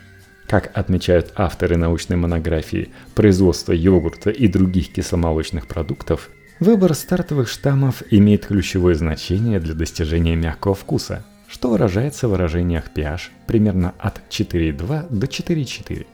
как 0.49 0.75
отмечают 0.75 1.31
авторы 1.35 1.77
научной 1.77 2.17
монографии 2.17 2.89
«Производство 3.13 3.71
йогурта 3.71 4.31
и 4.31 4.47
других 4.47 4.91
кисломолочных 4.91 5.67
продуктов», 5.67 6.31
выбор 6.59 6.95
стартовых 6.95 7.47
штаммов 7.47 8.01
имеет 8.09 8.47
ключевое 8.47 8.95
значение 8.95 9.59
для 9.59 9.75
достижения 9.75 10.35
мягкого 10.35 10.73
вкуса, 10.73 11.23
что 11.47 11.69
выражается 11.69 12.27
в 12.27 12.31
выражениях 12.31 12.85
pH 12.93 13.29
примерно 13.45 13.93
от 13.99 14.21
4,2 14.31 15.05
до 15.11 15.27
4,4. 15.27 16.07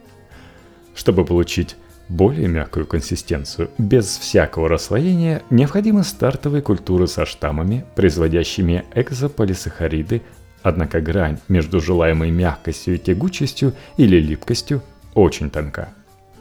Чтобы 0.96 1.24
получить 1.24 1.78
более 2.10 2.50
мягкую 2.50 2.86
консистенцию 2.88 3.70
без 3.78 4.18
всякого 4.18 4.68
расслоения, 4.68 5.44
необходимы 5.50 6.04
стартовые 6.04 6.62
культуры 6.62 7.08
со 7.08 7.26
штаммами, 7.26 7.86
производящими 7.96 8.84
экзополисахариды 8.94 10.22
Однако 10.66 11.00
грань 11.00 11.38
между 11.48 11.80
желаемой 11.80 12.32
мягкостью 12.32 12.96
и 12.96 12.98
тягучестью 12.98 13.76
или 13.98 14.20
липкостью 14.20 14.82
очень 15.14 15.52
тонка, 15.52 15.90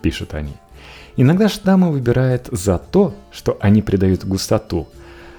пишут 0.01 0.33
они. 0.33 0.55
Иногда 1.19 1.51
штаммы 1.51 1.93
выбирают 1.93 2.49
за 2.51 2.79
то, 2.79 3.15
что 3.31 3.59
они 3.61 3.83
придают 3.83 4.25
густоту, 4.25 4.89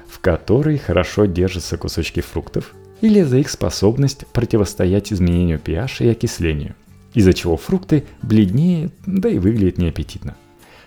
в 0.07 0.19
которой 0.19 0.77
хорошо 0.77 1.25
держатся 1.25 1.77
кусочки 1.77 2.19
фруктов, 2.19 2.75
или 3.01 3.23
за 3.23 3.39
их 3.39 3.49
способность 3.49 4.27
противостоять 4.27 5.11
изменению 5.11 5.57
pH 5.57 6.05
и 6.05 6.09
окислению, 6.09 6.75
из-за 7.15 7.33
чего 7.33 7.57
фрукты 7.57 8.03
бледнее, 8.21 8.91
да 9.07 9.29
и 9.29 9.39
выглядят 9.39 9.79
неаппетитно. 9.79 10.35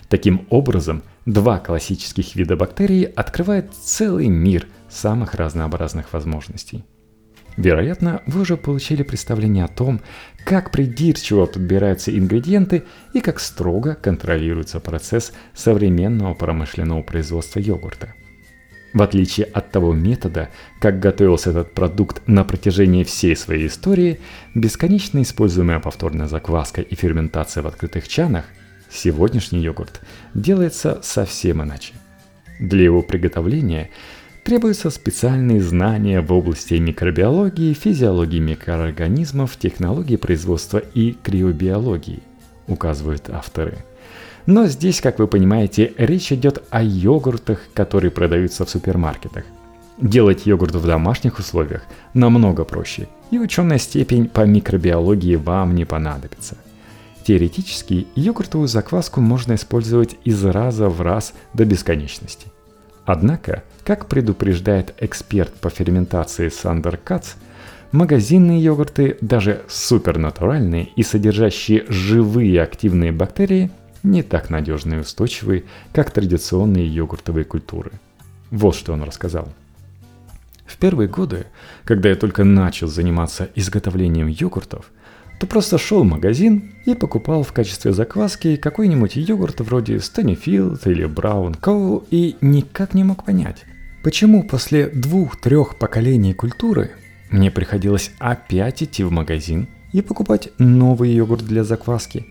Таким 0.09 0.47
образом, 0.51 1.03
два 1.27 1.59
классических 1.59 2.37
вида 2.37 2.55
бактерий 2.55 3.03
открывают 3.03 3.75
целый 3.75 4.29
мир 4.29 4.69
самых 4.89 5.35
разнообразных 5.35 6.13
возможностей– 6.13 6.85
Вероятно, 7.59 8.23
вы 8.27 8.43
уже 8.43 8.57
получили 8.57 9.03
представление 9.03 9.65
о 9.65 9.69
том, 9.69 10.01
как 10.45 10.71
придирчиво 10.71 11.47
подбираются 11.47 12.17
ингредиенты 12.17 12.85
и 13.13 13.21
как 13.21 13.41
строго 13.41 13.97
контролируется 13.97 14.79
процесс 14.79 15.33
современного 15.55 16.35
промышленного 16.35 17.03
производства 17.03 17.59
йогурта. 17.59 18.15
В 18.95 19.03
отличие 19.03 19.47
от 19.47 19.73
того 19.73 19.93
метода, 19.93 20.51
как 20.81 21.01
готовился 21.01 21.51
этот 21.51 21.75
продукт 21.75 22.23
на 22.29 22.45
протяжении 22.45 23.03
всей 23.03 23.35
своей 23.35 23.67
истории, 23.67 24.21
бесконечно 24.55 25.21
используемая 25.21 25.81
повторная 25.81 26.29
закваска 26.29 26.81
и 26.81 26.95
ферментация 26.95 27.65
в 27.65 27.67
открытых 27.67 28.07
чанах, 28.07 28.45
сегодняшний 28.89 29.59
йогурт 29.59 30.01
делается 30.33 31.01
совсем 31.03 31.61
иначе. 31.65 31.95
Для 32.61 32.85
его 32.85 33.03
приготовления– 33.03 33.91
Требуются 34.49 34.89
специальные 34.89 35.61
знания 35.61 36.23
в 36.23 36.33
области 36.33 36.73
микробиологии, 36.73 37.75
физиологии 37.75 38.39
микроорганизмов, 38.39 39.59
технологии 39.59 40.17
производства 40.17 40.79
и 40.79 41.13
криобиологии, 41.13 42.23
указывают 42.67 43.29
авторы. 43.29 43.77
Но 44.47 44.65
здесь, 44.65 45.03
как 45.03 45.19
вы 45.19 45.27
понимаете, 45.27 45.93
речь 45.99 46.33
идет 46.33 46.63
о 46.71 46.83
йогуртах, 46.83 47.61
которые 47.75 48.11
продаются 48.11 48.65
в 48.65 48.71
супермаркетах. 48.71 49.45
Делать 49.99 50.47
йогурт 50.47 50.77
в 50.77 50.87
домашних 50.87 51.39
условиях 51.39 51.83
намного 52.15 52.65
проще, 52.65 53.07
и 53.31 53.39
ученая 53.39 53.77
степень 53.77 54.29
по 54.29 54.47
микробиологии 54.47 55.37
вам 55.37 55.75
не 55.75 55.85
понадобится. 55.85 56.57
Теоретически, 57.23 58.07
йогуртовую 58.15 58.67
закваску 58.67 59.21
можно 59.21 59.57
использовать 59.57 60.17
из 60.25 60.43
раза 60.43 60.89
в 60.89 61.03
раз 61.03 61.35
до 61.53 61.67
бесконечности. 61.67 62.47
Однако, 63.09 63.65
как 63.85 64.07
предупреждает 64.07 64.93
эксперт 64.99 65.55
по 65.55 65.71
ферментации 65.71 66.51
Сандер 66.51 66.99
Кац, 66.99 67.37
магазинные 67.91 68.63
йогурты, 68.63 69.17
даже 69.23 69.63
супернатуральные 69.67 70.91
и 70.95 71.03
содержащие 71.03 71.87
живые 71.89 72.61
активные 72.61 73.11
бактерии, 73.11 73.71
не 74.03 74.23
так 74.23 74.51
надежны 74.51 74.97
и 74.97 74.99
устойчивы, 74.99 75.65
как 75.95 76.11
традиционные 76.11 76.87
йогуртовые 76.87 77.47
культуры. 77.47 77.93
Вот 78.51 78.75
что 78.75 78.93
он 78.93 79.03
рассказал. 79.03 79.49
В 80.67 80.77
первые 80.77 81.09
годы, 81.09 81.47
когда 81.85 82.11
я 82.11 82.15
только 82.15 82.45
начал 82.45 82.89
заниматься 82.89 83.49
изготовлением 83.55 84.27
йогуртов, 84.27 84.91
то 85.39 85.47
просто 85.47 85.79
шел 85.79 86.03
в 86.03 86.07
магазин 86.07 86.73
и 86.85 86.95
покупал 86.95 87.43
в 87.43 87.53
качестве 87.53 87.93
закваски 87.93 88.57
какой-нибудь 88.57 89.17
йогурт 89.17 89.61
вроде 89.61 90.01
Станифилд 90.01 90.87
или 90.87 91.05
Браун 91.05 91.55
Коу 91.55 92.05
и 92.11 92.37
никак 92.41 92.95
не 92.95 93.05
мог 93.05 93.25
понять, 93.25 93.65
почему 94.03 94.43
после 94.43 94.89
двух-трех 94.89 95.77
поколений 95.77 96.35
культуры 96.35 96.91
мне 97.31 97.51
приходилось 97.51 98.11
опять 98.19 98.83
идти 98.83 99.05
в 99.05 99.13
магазин 99.13 99.69
и 99.93 100.03
покупать 100.03 100.51
новый 100.59 101.11
йогурт 101.11 101.45
для 101.45 101.63
закваски. 101.63 102.27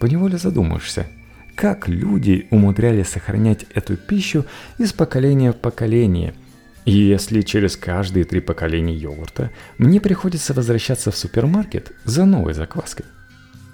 Поневоле 0.00 0.36
задумаешься, 0.36 1.06
как 1.54 1.88
люди 1.88 2.46
умудрялись 2.50 3.08
сохранять 3.08 3.66
эту 3.74 3.96
пищу 3.96 4.44
из 4.78 4.92
поколения 4.92 5.52
в 5.52 5.56
поколение– 5.56 6.34
и 6.84 6.92
если 6.92 7.42
через 7.42 7.76
каждые 7.76 8.24
три 8.24 8.40
поколения 8.40 8.94
йогурта 8.94 9.50
мне 9.78 10.00
приходится 10.00 10.52
возвращаться 10.52 11.10
в 11.10 11.16
супермаркет 11.16 11.92
за 12.04 12.24
новой 12.24 12.54
закваской. 12.54 13.06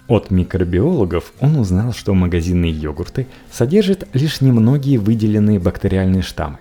От 0.09 0.31
микробиологов 0.31 1.33
он 1.41 1.57
узнал, 1.57 1.93
что 1.93 2.15
магазинные 2.15 2.73
йогурты 2.73 3.27
содержат 3.51 4.09
лишь 4.15 4.41
немногие 4.41 4.99
выделенные 4.99 5.59
бактериальные 5.59 6.23
штаммы. 6.23 6.59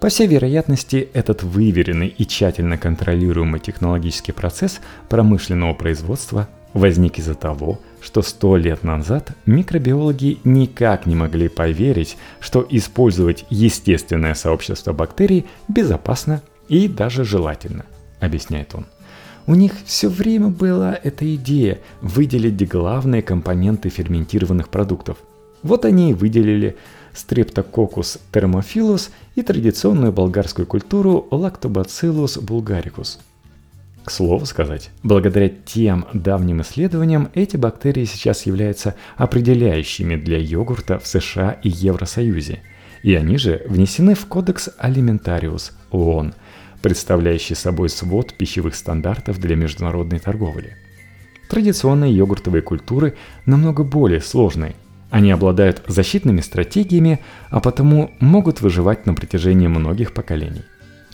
По 0.00 0.08
всей 0.08 0.26
вероятности, 0.26 1.08
этот 1.14 1.42
выверенный 1.42 2.08
и 2.08 2.26
тщательно 2.26 2.76
контролируемый 2.76 3.60
технологический 3.60 4.32
процесс 4.32 4.80
промышленного 5.08 5.72
производства 5.74 6.48
возник 6.72 7.18
из-за 7.18 7.34
того, 7.34 7.78
что 8.00 8.22
сто 8.22 8.56
лет 8.56 8.84
назад 8.84 9.30
микробиологи 9.46 10.38
никак 10.44 11.06
не 11.06 11.16
могли 11.16 11.48
поверить, 11.48 12.16
что 12.40 12.66
использовать 12.68 13.44
естественное 13.50 14.34
сообщество 14.34 14.92
бактерий 14.92 15.46
безопасно 15.68 16.42
и 16.68 16.88
даже 16.88 17.24
желательно, 17.24 17.84
объясняет 18.20 18.74
он. 18.74 18.86
У 19.46 19.54
них 19.54 19.72
все 19.84 20.08
время 20.08 20.48
была 20.48 20.98
эта 21.00 21.34
идея 21.36 21.78
выделить 22.00 22.68
главные 22.68 23.22
компоненты 23.22 23.88
ферментированных 23.88 24.68
продуктов. 24.68 25.18
Вот 25.62 25.84
они 25.84 26.10
и 26.10 26.14
выделили 26.14 26.76
Streptococcus 27.14 28.20
thermophilus 28.32 29.10
и 29.34 29.42
традиционную 29.42 30.12
болгарскую 30.12 30.66
культуру 30.66 31.26
Lactobacillus 31.30 32.40
bulgaricus– 32.40 33.18
к 34.06 34.10
слову 34.12 34.46
сказать, 34.46 34.90
благодаря 35.02 35.48
тем 35.48 36.06
давним 36.14 36.62
исследованиям 36.62 37.28
эти 37.34 37.56
бактерии 37.56 38.04
сейчас 38.04 38.46
являются 38.46 38.94
определяющими 39.16 40.14
для 40.14 40.38
йогурта 40.38 41.00
в 41.00 41.08
США 41.08 41.58
и 41.64 41.68
Евросоюзе, 41.68 42.60
и 43.02 43.14
они 43.16 43.36
же 43.36 43.66
внесены 43.68 44.14
в 44.14 44.26
Кодекс 44.26 44.70
Алиментариус 44.78 45.72
ООН, 45.90 46.34
представляющий 46.82 47.56
собой 47.56 47.88
свод 47.88 48.32
пищевых 48.34 48.76
стандартов 48.76 49.40
для 49.40 49.56
международной 49.56 50.20
торговли. 50.20 50.76
Традиционные 51.50 52.16
йогуртовые 52.16 52.62
культуры 52.62 53.16
намного 53.44 53.82
более 53.82 54.20
сложные. 54.20 54.76
Они 55.10 55.32
обладают 55.32 55.82
защитными 55.88 56.42
стратегиями, 56.42 57.18
а 57.50 57.58
потому 57.58 58.12
могут 58.20 58.60
выживать 58.60 59.04
на 59.04 59.14
протяжении 59.14 59.66
многих 59.66 60.14
поколений. 60.14 60.62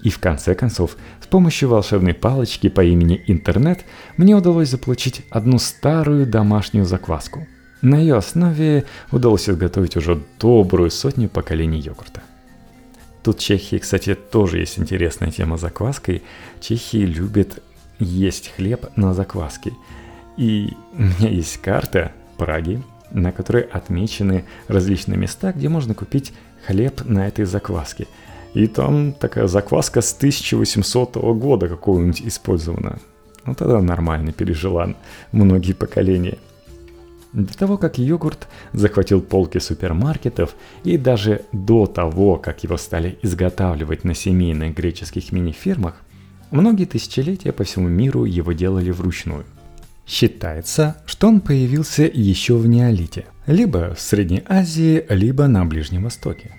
И 0.02 0.10
в 0.10 0.18
конце 0.18 0.54
концов, 0.54 0.96
с 1.20 1.26
помощью 1.26 1.68
волшебной 1.68 2.12
палочки 2.12 2.68
по 2.68 2.82
имени 2.82 3.22
Интернет 3.28 3.84
мне 4.16 4.34
удалось 4.34 4.68
заполучить 4.68 5.22
одну 5.30 5.58
старую 5.58 6.26
домашнюю 6.26 6.84
закваску. 6.84 7.46
На 7.82 7.98
ее 7.98 8.16
основе 8.16 8.84
удалось 9.12 9.48
изготовить 9.48 9.96
уже 9.96 10.20
добрую 10.40 10.90
сотню 10.90 11.28
поколений 11.28 11.80
йогурта. 11.80 12.22
Тут 13.22 13.38
в 13.38 13.40
Чехии, 13.40 13.76
кстати, 13.76 14.14
тоже 14.14 14.58
есть 14.58 14.78
интересная 14.78 15.30
тема 15.30 15.56
с 15.56 15.60
закваской. 15.60 16.22
Чехии 16.60 17.04
любят 17.04 17.62
есть 18.00 18.52
хлеб 18.56 18.86
на 18.96 19.14
закваске. 19.14 19.72
И 20.36 20.72
у 20.94 21.02
меня 21.02 21.28
есть 21.28 21.58
карта 21.58 22.12
Праги, 22.36 22.82
на 23.12 23.30
которой 23.30 23.62
отмечены 23.62 24.44
различные 24.66 25.16
места, 25.16 25.52
где 25.52 25.68
можно 25.68 25.94
купить 25.94 26.32
хлеб 26.66 27.02
на 27.04 27.28
этой 27.28 27.44
закваске– 27.44 28.08
и 28.54 28.66
там 28.66 29.12
такая 29.12 29.46
закваска 29.46 30.00
с 30.00 30.14
1800 30.14 31.16
года 31.16 31.68
какого-нибудь 31.68 32.22
использована. 32.22 32.98
Ну 33.44 33.54
тогда 33.54 33.80
нормально 33.80 34.32
пережила 34.32 34.94
многие 35.32 35.72
поколения. 35.72 36.38
До 37.32 37.56
того, 37.56 37.78
как 37.78 37.96
йогурт 37.96 38.46
захватил 38.74 39.22
полки 39.22 39.58
супермаркетов, 39.58 40.54
и 40.84 40.98
даже 40.98 41.42
до 41.52 41.86
того, 41.86 42.36
как 42.36 42.62
его 42.62 42.76
стали 42.76 43.18
изготавливать 43.22 44.04
на 44.04 44.14
семейных 44.14 44.74
греческих 44.76 45.32
мини-фермах, 45.32 45.94
многие 46.50 46.84
тысячелетия 46.84 47.52
по 47.52 47.64
всему 47.64 47.88
миру 47.88 48.24
его 48.24 48.52
делали 48.52 48.90
вручную. 48.90 49.44
Считается, 50.06 50.98
что 51.06 51.28
он 51.28 51.40
появился 51.40 52.02
еще 52.02 52.56
в 52.56 52.66
неолите, 52.66 53.24
либо 53.46 53.94
в 53.94 54.00
Средней 54.00 54.42
Азии, 54.46 55.06
либо 55.08 55.46
на 55.46 55.64
Ближнем 55.64 56.04
Востоке. 56.04 56.50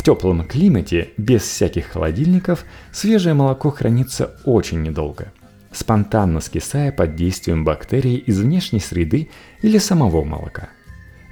В 0.00 0.02
теплом 0.02 0.46
климате, 0.46 1.10
без 1.18 1.42
всяких 1.42 1.88
холодильников, 1.88 2.64
свежее 2.90 3.34
молоко 3.34 3.68
хранится 3.68 4.34
очень 4.46 4.80
недолго, 4.80 5.30
спонтанно 5.72 6.40
скисая 6.40 6.90
под 6.90 7.16
действием 7.16 7.66
бактерий 7.66 8.16
из 8.16 8.40
внешней 8.40 8.80
среды 8.80 9.28
или 9.60 9.76
самого 9.76 10.24
молока. 10.24 10.70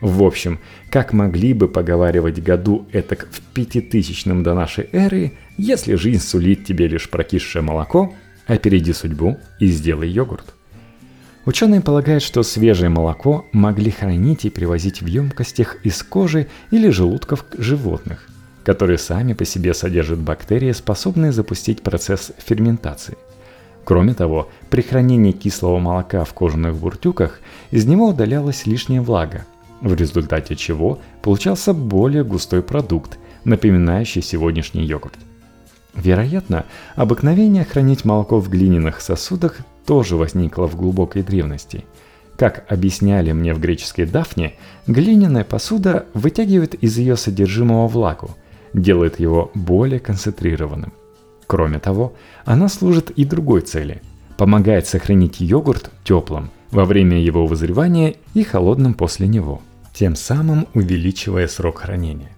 В 0.03 0.23
общем, 0.23 0.59
как 0.91 1.15
могли 1.15 1.55
бы 1.55 1.67
поговаривать 1.67 2.43
году 2.43 2.87
этак 2.93 3.31
в 3.31 3.41
пятитысячном 3.55 4.43
до 4.43 4.53
нашей 4.53 4.91
эры, 4.93 5.33
если 5.57 5.95
жизнь 5.95 6.23
сулит 6.23 6.67
тебе 6.67 6.89
лишь 6.89 7.09
прокисшее 7.09 7.63
молоко, 7.63 8.13
опереди 8.47 8.93
судьбу 8.93 9.39
и 9.61 9.69
сделай 9.69 10.11
йогурт. 10.11 10.55
Ученые 11.47 11.81
полагают, 11.81 12.23
что 12.23 12.43
свежее 12.43 12.91
молоко 12.91 13.47
могли 13.51 13.91
хранить 13.91 14.45
и 14.45 14.51
привозить 14.51 15.01
в 15.01 15.07
емкостях 15.07 15.77
из 15.85 16.03
кожи 16.03 16.49
или 16.71 16.91
желудков 16.91 17.47
животных– 17.57 18.29
которые 18.69 18.99
сами 18.99 19.33
по 19.33 19.47
себе 19.47 19.73
содержат 19.73 20.19
бактерии, 20.19 20.73
способные 20.73 21.33
запустить 21.33 21.81
процесс 21.81 22.33
ферментации. 22.37 23.17
Кроме 23.83 24.13
того, 24.13 24.51
при 24.69 24.83
хранении 24.83 25.33
кислого 25.33 25.79
молока 25.79 26.23
в 26.23 26.35
кожаных 26.35 26.77
буртюках 26.77 27.41
из 27.71 27.87
него 27.87 28.09
удалялась 28.09 28.67
лишняя 28.67 29.01
влага, 29.01 29.47
в 29.81 29.95
результате 29.95 30.55
чего 30.55 30.99
получался 31.23 31.73
более 31.73 32.25
густой 32.25 32.61
продукт, 32.63 33.17
напоминающий 33.45 34.21
сегодняшний 34.21 34.85
йогурт. 34.85 35.17
Вероятно, 35.95 36.67
обыкновение 36.95 37.65
хранить 37.65 38.05
молоко 38.05 38.39
в 38.39 38.51
глиняных 38.51 39.01
сосудах 39.01 39.61
тоже 39.87 40.17
возникло 40.17 40.67
в 40.67 40.77
глубокой 40.77 41.23
древности. 41.23 41.87
Как 42.37 42.71
объясняли 42.71 43.33
мне 43.33 43.55
в 43.55 43.61
греческой 43.61 44.05
Дафне, 44.05 44.57
глиняная 44.87 45.45
посуда 45.45 46.05
вытягивает 46.13 46.75
из 46.75 46.99
ее 46.99 47.17
содержимого 47.17 47.89
влагу– 47.89 48.37
делает 48.73 49.21
его 49.21 49.51
более 49.55 50.01
концентрированным. 50.01 50.93
Кроме 51.47 51.79
того, 51.79 52.15
она 52.45 52.69
служит 52.69 53.11
и 53.11 53.25
другой 53.25 53.63
цели– 53.63 54.03
помогает 54.39 54.87
сохранить 54.87 55.41
йогурт 55.41 55.91
теплым 56.05 56.51
во 56.71 56.85
время 56.85 57.21
его 57.21 57.47
вызревания 57.47 58.15
и 58.35 58.45
холодным 58.45 58.95
после 58.95 59.27
него, 59.27 59.61
тем 59.93 60.15
самым 60.15 60.69
увеличивая 60.75 61.49
срок 61.49 61.81
хранения. 61.81 62.31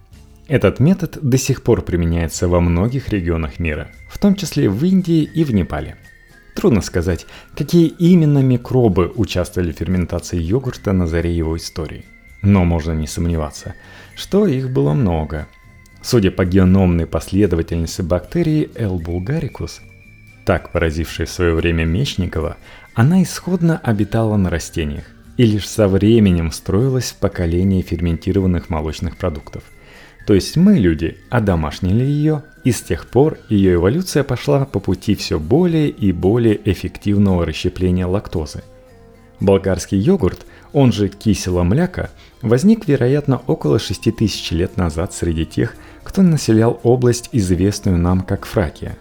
Этот 0.49 0.81
метод 0.81 1.19
до 1.23 1.39
сих 1.39 1.63
пор 1.63 1.83
применяется 1.83 2.49
во 2.49 2.61
многих 2.61 3.11
регионах 3.11 3.61
мира, 3.61 3.89
в 4.09 4.19
том 4.19 4.35
числе 4.35 4.69
в 4.69 4.83
Индии 4.85 5.23
и 5.23 5.45
в 5.45 5.53
Непале. 5.53 5.97
Трудно 6.57 6.81
сказать, 6.81 7.27
какие 7.57 7.87
именно 7.87 8.39
микробы 8.39 9.13
участвовали 9.15 9.71
в 9.71 9.77
ферментации 9.77 10.41
йогурта 10.41 10.93
на 10.93 11.07
заре 11.07 11.37
его 11.37 11.57
истории. 11.57 12.07
Но 12.43 12.65
можно 12.65 12.93
не 12.93 13.07
сомневаться, 13.07 13.75
что 14.17 14.47
их 14.47 14.71
было 14.71 14.95
много– 14.95 15.47
Судя 16.03 16.31
по 16.31 16.45
геномной 16.45 17.07
последовательности 17.07 18.03
бактерии 18.03 18.71
L. 18.75 18.99
bulgaricus, 18.99 19.81
так 20.45 20.73
поразившей 20.73 21.27
в 21.27 21.31
свое 21.31 21.55
время 21.55 21.85
Мечникова, 21.85 22.57
она 22.95 23.23
исходно 23.23 23.79
обитала 23.79 24.37
на 24.37 24.51
растениях 24.51 25.05
и 25.37 25.45
лишь 25.45 25.69
со 25.69 25.89
временем 25.89 26.51
встроилась 26.51 27.13
в 27.13 27.17
поколение 27.17 27.83
ферментированных 27.83 28.69
молочных 28.69 29.17
продуктов. 29.17 29.63
То 30.27 30.35
есть 30.35 30.57
мы, 30.57 30.79
люди, 30.79 31.17
одомашнили 31.31 32.05
ее, 32.05 32.45
и 32.63 32.73
с 32.73 32.83
тех 32.83 33.07
пор 33.07 33.39
ее 33.49 33.75
эволюция 33.75 34.23
пошла 34.23 34.67
по 34.67 34.81
пути 34.81 35.15
все 35.15 35.39
более 35.39 35.89
и 35.89 36.13
более 36.13 36.61
эффективного 36.71 37.47
расщепления 37.47 38.07
лактозы. 38.07 38.63
Болгарский 39.41 39.99
йогурт, 39.99 40.45
он 40.73 40.93
же 40.93 41.09
кисело 41.09 41.63
мляка, 41.63 42.11
возник, 42.43 42.87
вероятно, 42.89 43.41
около 43.47 43.79
6000 43.79 44.53
лет 44.53 44.77
назад 44.77 45.13
среди 45.13 45.47
тех, 45.47 45.75
кто 46.03 46.23
населял 46.23 46.81
область, 46.83 47.29
известную 47.33 47.99
нам 47.99 48.21
как 48.21 48.47
Фракия. 48.47 48.97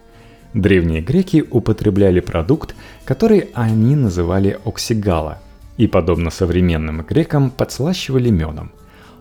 Древние 0.54 1.02
греки 1.02 1.46
употребляли 1.50 2.20
продукт, 2.20 2.76
который 3.06 3.50
они 3.54 3.96
называли 3.96 4.60
оксигала– 4.66 5.40
и, 5.80 5.88
подобно 5.88 6.30
современным 6.30 7.04
грекам, 7.04 7.50
подслащивали 7.50 8.30
медом. 8.30 8.72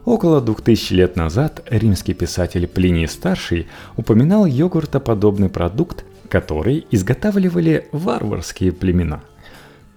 Около 0.04 0.40
2000 0.40 0.92
лет 0.92 1.14
назад 1.14 1.62
римский 1.70 2.14
писатель 2.14 2.66
Плиний 2.66 3.06
Старший 3.06 3.68
упоминал 3.96 4.44
йогуртоподобный 4.44 5.50
продукт, 5.50 6.04
который 6.28 6.84
изготавливали 6.90 7.86
варварские 7.92 8.72
племена. 8.72 9.22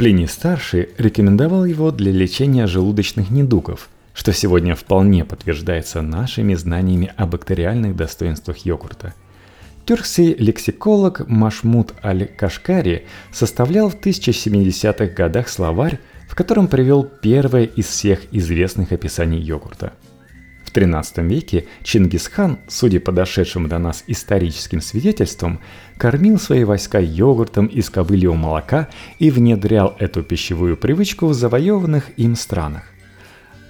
Плиний 0.02 0.28
Старший 0.28 0.90
рекомендовал 0.98 1.64
его 1.64 1.92
для 1.92 2.12
лечения 2.12 2.66
желудочных 2.66 3.30
недугов, 3.30 3.88
что 4.16 4.34
сегодня 4.34 4.74
вполне 4.74 5.26
подтверждается 5.26 6.02
нашими 6.02 6.56
знаниями 6.56 7.14
о 7.18 7.28
бактериальных 7.28 7.96
достоинствах 7.96 8.66
йогурта– 8.66 9.14
Тюркский 9.86 10.34
лексиколог 10.34 11.28
Машмуд 11.28 11.94
Аль-Кашкари 12.04 13.06
составлял 13.32 13.90
в 13.90 13.96
1070-х 13.96 15.06
годах 15.14 15.50
словарь 15.50 16.00
в 16.32 16.36
котором 16.36 16.68
привел 16.68 17.04
первое 17.04 17.66
из 17.66 17.86
всех 17.86 18.22
известных 18.32 18.94
описаний 18.94 19.40
йогурта. 19.40 19.92
В 20.72 20.74
XIII 20.74 21.28
веке 21.28 21.66
Чингисхан, 21.84 22.58
судя 22.70 23.02
по 23.02 23.12
дошедшим 23.12 23.68
до 23.68 23.78
нас 23.78 24.06
историческим 24.08 24.80
свидетельствам, 24.80 25.60
кормил 25.98 26.40
свои 26.40 26.64
войска 26.64 26.98
йогуртом 26.98 27.66
из 27.66 27.90
кобыльего 27.90 28.36
молока 28.36 28.88
и 29.20 29.32
внедрял 29.32 29.98
эту 30.00 30.24
пищевую 30.24 30.78
привычку 30.78 31.28
в 31.28 31.34
завоеванных 31.34 32.18
им 32.18 32.38
странах. 32.38 32.84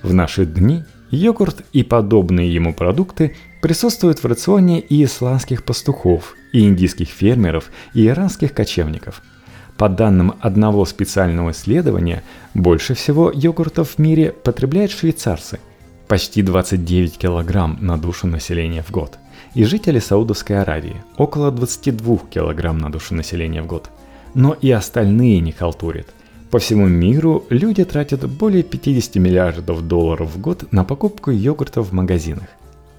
В 0.03 0.13
наши 0.13 0.45
дни 0.45 0.83
йогурт 1.09 1.65
и 1.73 1.81
подобные 1.81 2.53
ему 2.53 2.71
продукты 2.71 3.35
присутствуют 3.63 4.21
в 4.21 4.27
рационе 4.27 4.79
и 4.79 5.03
исландских 5.03 5.63
пастухов, 5.63 6.35
и 6.53 6.67
индийских 6.67 7.09
фермеров, 7.09 7.71
и 7.95 8.05
иранских 8.05 8.53
кочевников– 8.53 9.23
по 9.77 9.89
данным 9.89 10.35
одного 10.41 10.85
специального 10.85 11.49
исследования, 11.49 12.21
больше 12.53 12.93
всего 12.93 13.31
йогуртов 13.33 13.95
в 13.95 13.97
мире 13.97 14.31
потребляют 14.31 14.91
швейцарцы– 14.91 15.59
почти 16.12 16.41
29 16.41 17.17
килограмм 17.17 17.78
на 17.80 17.97
душу 17.97 18.28
населения 18.28 18.84
в 18.84 18.91
год, 18.91 19.17
и 19.54 19.63
жители 19.63 20.00
Саудовской 20.00 20.62
Аравии– 20.62 20.97
около 21.17 21.52
22 21.52 22.17
килограмм 22.30 22.80
на 22.80 22.91
душу 22.91 23.15
населения 23.15 23.62
в 23.62 23.65
год. 23.65 23.89
Но 24.34 24.52
и 24.52 24.69
остальные 24.71 25.39
не 25.39 25.54
халтурят. 25.54 26.08
По 26.50 26.60
всему 26.60 26.89
миру 26.89 27.45
люди 27.50 27.86
тратят 27.86 28.30
более 28.30 28.62
50 28.62 29.15
миллиардов 29.15 29.88
долларов 29.88 30.36
в 30.36 30.41
год 30.41 30.69
на 30.74 30.84
покупку 30.84 31.32
йогуртов 31.32 31.91
в 31.91 31.93
магазинах. 31.93 32.50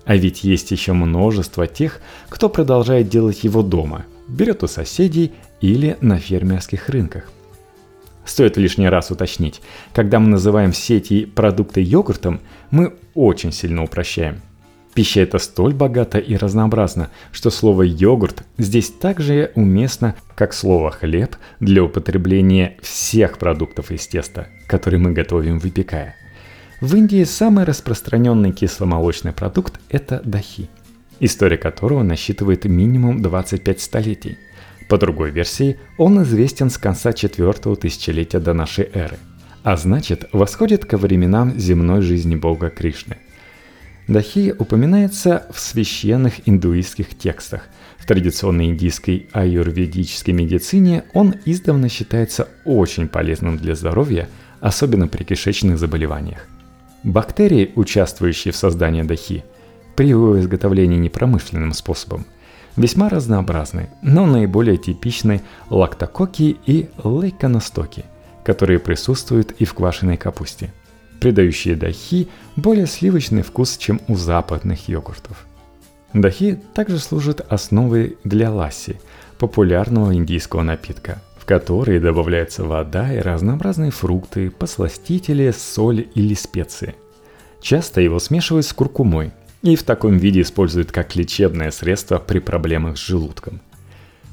А 0.07 0.17
ведь 0.17 0.43
есть 0.43 0.71
еще 0.71 0.95
множество 0.95 1.67
тех, 1.67 2.01
кто 2.31 2.49
продолжает 2.49 3.11
делать 3.11 3.45
его 3.45 3.63
дома, 3.63 4.07
берет 4.27 4.63
у 4.63 4.69
соседей 4.69 5.33
или 5.61 5.99
на 6.01 6.19
фермерских 6.19 6.89
рынках. 6.89 7.31
Стоит 8.25 8.57
лишний 8.57 8.89
раз 8.89 9.11
уточнить, 9.11 9.61
когда 9.93 10.21
мы 10.21 10.29
называем 10.29 10.73
все 10.73 10.99
эти 10.99 11.25
продукты 11.25 11.81
йогуртом, 11.81 12.41
мы 12.71 12.95
очень 13.15 13.53
сильно 13.53 13.83
упрощаем. 13.83 14.41
Пища 14.95 15.21
это 15.21 15.39
столь 15.39 15.73
богата 15.73 16.19
и 16.19 16.37
разнообразна, 16.37 17.11
что 17.33 17.49
слово 17.49 17.83
«йогурт» 17.83 18.45
здесь 18.59 18.91
так 18.91 19.21
же 19.21 19.51
уместно, 19.55 20.15
как 20.35 20.53
слово 20.53 20.91
«хлеб» 20.91 21.37
для 21.61 21.83
употребления 21.83 22.77
всех 22.83 23.39
продуктов 23.39 23.91
из 23.91 24.07
теста, 24.07 24.49
которые 24.67 25.01
мы 25.01 25.13
готовим 25.13 25.59
выпекая. 25.59 26.15
В 26.83 26.95
Индии 26.95 27.25
самый 27.25 27.65
распространенный 27.65 28.53
кисломолочный 28.53 29.33
продукт– 29.33 29.81
это 29.89 30.21
дахи, 30.25 30.69
история 31.21 31.57
которого 31.57 32.03
насчитывает 32.03 32.67
минимум 32.67 33.23
25 33.23 33.81
столетий– 33.81 34.37
по 34.93 34.99
другой 34.99 35.31
версии, 35.31 35.79
он 35.97 36.23
известен 36.23 36.69
с 36.69 36.77
конца 36.77 37.15
четвертого 37.15 37.77
тысячелетия 37.77 38.41
до 38.41 38.53
нашей 38.53 38.91
эры, 38.93 39.17
а 39.63 39.79
значит, 39.79 40.29
восходит 40.33 40.85
ко 40.85 40.99
временам 40.99 41.59
земной 41.59 42.03
жизни 42.03 42.37
бога 42.37 42.69
Кришны. 42.69 43.17
Дахи 44.07 44.55
упоминается 44.59 45.47
в 45.51 45.59
священных 45.59 46.47
индуистских 46.47 47.17
текстах. 47.17 47.63
В 47.97 48.07
традиционной 48.07 48.67
индийской 48.67 49.29
аюрведической 49.33 50.35
медицине 50.35 51.05
он 51.15 51.37
издавна 51.47 51.89
считается 51.89 52.49
очень 52.67 53.09
полезным 53.09 53.57
для 53.57 53.75
здоровья, 53.75 54.29
особенно 54.61 55.09
при 55.09 55.25
кишечных 55.25 55.79
заболеваниях. 55.79 56.47
Бактерии, 57.03 57.73
участвующие 57.77 58.53
в 58.53 58.57
создании 58.57 59.05
дахи, 59.05 59.43
при 59.97 60.09
его 60.09 60.39
изготовлении 60.39 60.99
непромышленным 60.99 61.73
способом– 61.73 62.27
весьма 62.77 63.09
разнообразны, 63.09 63.91
но 64.03 64.27
наиболее 64.27 64.77
типичны 64.77 65.43
лактококи 65.71 66.57
и 66.67 66.89
лейконостоки, 67.03 68.05
которые 68.45 68.79
присутствуют 68.79 69.53
и 69.53 69.65
в 69.65 69.75
квашеной 69.75 70.17
капусте, 70.17 70.73
придающие 71.21 71.77
дахи 71.77 72.29
более 72.57 72.87
сливочный 72.87 73.43
вкус, 73.43 73.77
чем 73.77 74.01
у 74.09 74.17
западных 74.17 74.89
йогуртов. 74.89 75.47
Дахи 76.13 76.61
также 76.75 76.99
служит 76.99 77.41
основой 77.49 78.19
для 78.25 78.51
ласси, 78.51 79.01
популярного 79.39 80.15
индийского 80.15 80.63
напитка, 80.63 81.23
в 81.39 81.47
который 81.47 81.99
добавляется 81.99 82.65
вода 82.65 83.13
и 83.13 83.19
разнообразные 83.19 83.91
фрукты, 83.91 84.51
посластители, 84.51 85.53
соль 85.57 86.07
или 86.15 86.35
специи. 86.35 86.95
Часто 87.61 88.01
его 88.01 88.19
смешивают 88.19 88.67
с 88.67 88.73
куркумой– 88.73 89.33
и 89.63 89.77
в 89.77 89.83
таком 89.85 90.19
виде 90.19 90.41
используют 90.43 90.93
как 90.93 91.15
лечебное 91.17 91.71
средство 91.71 92.19
при 92.19 92.41
проблемах 92.41 92.99
с 92.99 93.07
желудком. 93.07 93.61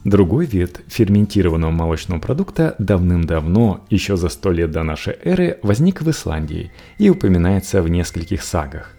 Другой 0.04 0.46
вид 0.46 0.82
ферментированного 0.88 1.72
молочного 1.72 2.20
продукта 2.20 2.76
давным-давно, 2.80 3.86
еще 3.90 4.18
за 4.18 4.30
сто 4.30 4.52
лет 4.52 4.72
до 4.72 4.84
нашей 4.84 5.16
эры, 5.24 5.60
возник 5.62 6.02
в 6.02 6.10
Исландии 6.10 6.72
и 6.98 7.10
упоминается 7.10 7.82
в 7.82 7.90
нескольких 7.90 8.42
сагах. 8.44 8.96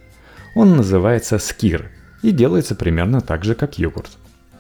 Он 0.55 0.77
называется 0.77 1.38
скир 1.38 1.90
и 2.23 2.33
делается 2.33 2.75
примерно 2.75 3.21
так 3.23 3.45
же, 3.45 3.55
как 3.55 3.79
йогурт. 3.79 4.11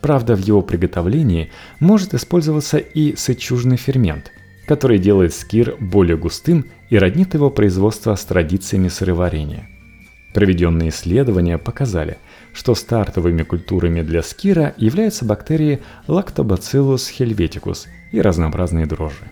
Правда, 0.00 0.34
в 0.34 0.40
его 0.40 0.62
приготовлении 0.62 1.50
может 1.78 2.14
использоваться 2.14 2.78
и 2.78 3.14
сычужный 3.16 3.76
фермент, 3.76 4.32
который 4.66 4.98
делает 4.98 5.34
скир 5.34 5.76
более 5.78 6.16
густым 6.16 6.64
и 6.88 6.96
роднит 6.96 7.34
его 7.34 7.50
производство 7.50 8.14
с 8.14 8.24
традициями 8.24 8.88
сыроварения– 8.88 9.68
Проведенные 10.32 10.90
исследования 10.90 11.58
показали, 11.58 12.18
что 12.52 12.74
стартовыми 12.74 13.42
культурами 13.42 14.02
для 14.02 14.22
скира 14.22 14.74
являются 14.76 15.24
бактерии 15.24 15.80
Lactobacillus 16.06 17.10
helveticus 17.18 17.86
и 18.12 18.20
разнообразные 18.20 18.86
дрожжи. 18.86 19.30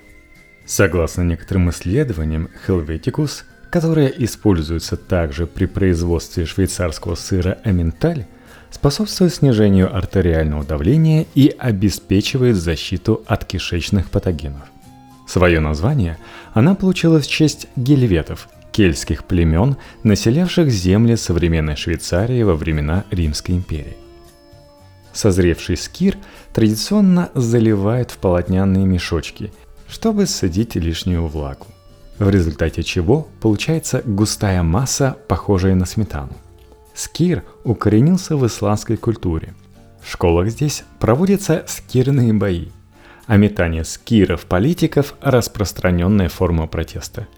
Согласно 0.67 1.23
некоторым 1.23 1.71
исследованиям, 1.71 2.49
helveticus, 2.67 3.45
которая 3.71 4.09
используется 4.09 4.97
также 4.97 5.47
при 5.47 5.67
производстве 5.67 6.47
швейцарского 6.47 7.15
сыра 7.15 7.59
Эменталь, 7.65 8.27
способствует 8.71 9.35
снижению 9.35 9.95
артериального 9.95 10.65
давления 10.65 11.27
и 11.35 11.55
обеспечивает 11.59 12.57
защиту 12.57 13.23
от 13.27 13.45
кишечных 13.45 14.11
патогенов. 14.11 14.69
Свое 15.27 15.61
название 15.61 16.19
она 16.55 16.75
получила 16.75 17.21
в 17.21 17.27
честь 17.27 17.69
гельветов, 17.77 18.49
кельтских 18.73 19.25
племен, 19.25 19.77
населявших 20.03 20.71
земли 20.71 21.17
современной 21.17 21.77
Швейцарии 21.77 22.43
во 22.43 22.55
времена 22.55 23.05
Римской 23.11 23.57
империи. 23.57 23.97
Созревший 25.13 25.77
скир 25.77 26.17
традиционно 26.53 27.31
заливают 27.35 28.11
в 28.11 28.19
полотняные 28.19 28.87
мешочки, 28.87 29.53
чтобы 29.89 30.27
ссадить 30.27 30.77
лишнюю 30.77 31.27
влагу, 31.27 31.67
в 32.19 32.29
результате 32.31 32.83
чего 32.83 33.27
получается 33.41 34.03
густая 34.05 34.63
масса, 34.63 35.17
похожая 35.29 35.75
на 35.75 35.87
сметану. 35.87 36.37
Скир 36.95 37.43
укоренился 37.65 38.37
в 38.37 38.47
исландской 38.47 38.97
культуре. 38.97 39.55
В 40.03 40.11
школах 40.11 40.49
здесь 40.49 40.85
проводятся 41.01 41.65
скирные 41.67 42.33
бои, 42.33 42.69
а 43.27 43.37
метание 43.37 43.85
скиров 43.85 44.47
политиков– 44.47 45.15
распространенная 45.21 46.29
форма 46.29 46.67
протеста– 46.67 47.27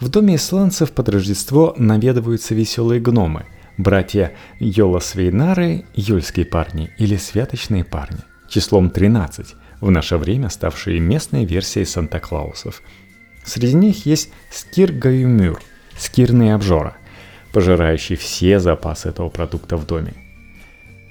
в 0.00 0.08
доме 0.08 0.36
исландцев 0.36 0.92
под 0.92 1.08
Рождество 1.08 1.74
наведываются 1.76 2.54
веселые 2.54 3.00
гномы, 3.00 3.46
братья 3.76 4.32
Йолосвейнары, 4.60 5.86
юльские 5.94 6.46
парни 6.46 6.90
или 6.98 7.16
святочные 7.16 7.84
парни, 7.84 8.20
числом 8.48 8.90
13, 8.90 9.54
в 9.80 9.90
наше 9.90 10.16
время 10.16 10.50
ставшие 10.50 11.00
местной 11.00 11.44
версией 11.44 11.84
Санта-Клаусов. 11.84 12.82
Среди 13.44 13.74
них 13.74 14.06
есть 14.06 14.30
скир-гаюмюр– 14.52 15.60
скирный 15.98 16.54
обжора, 16.54 16.96
пожирающий 17.52 18.16
все 18.16 18.60
запасы 18.60 19.08
этого 19.08 19.30
продукта 19.30 19.76
в 19.76 19.84
доме. 19.84 20.14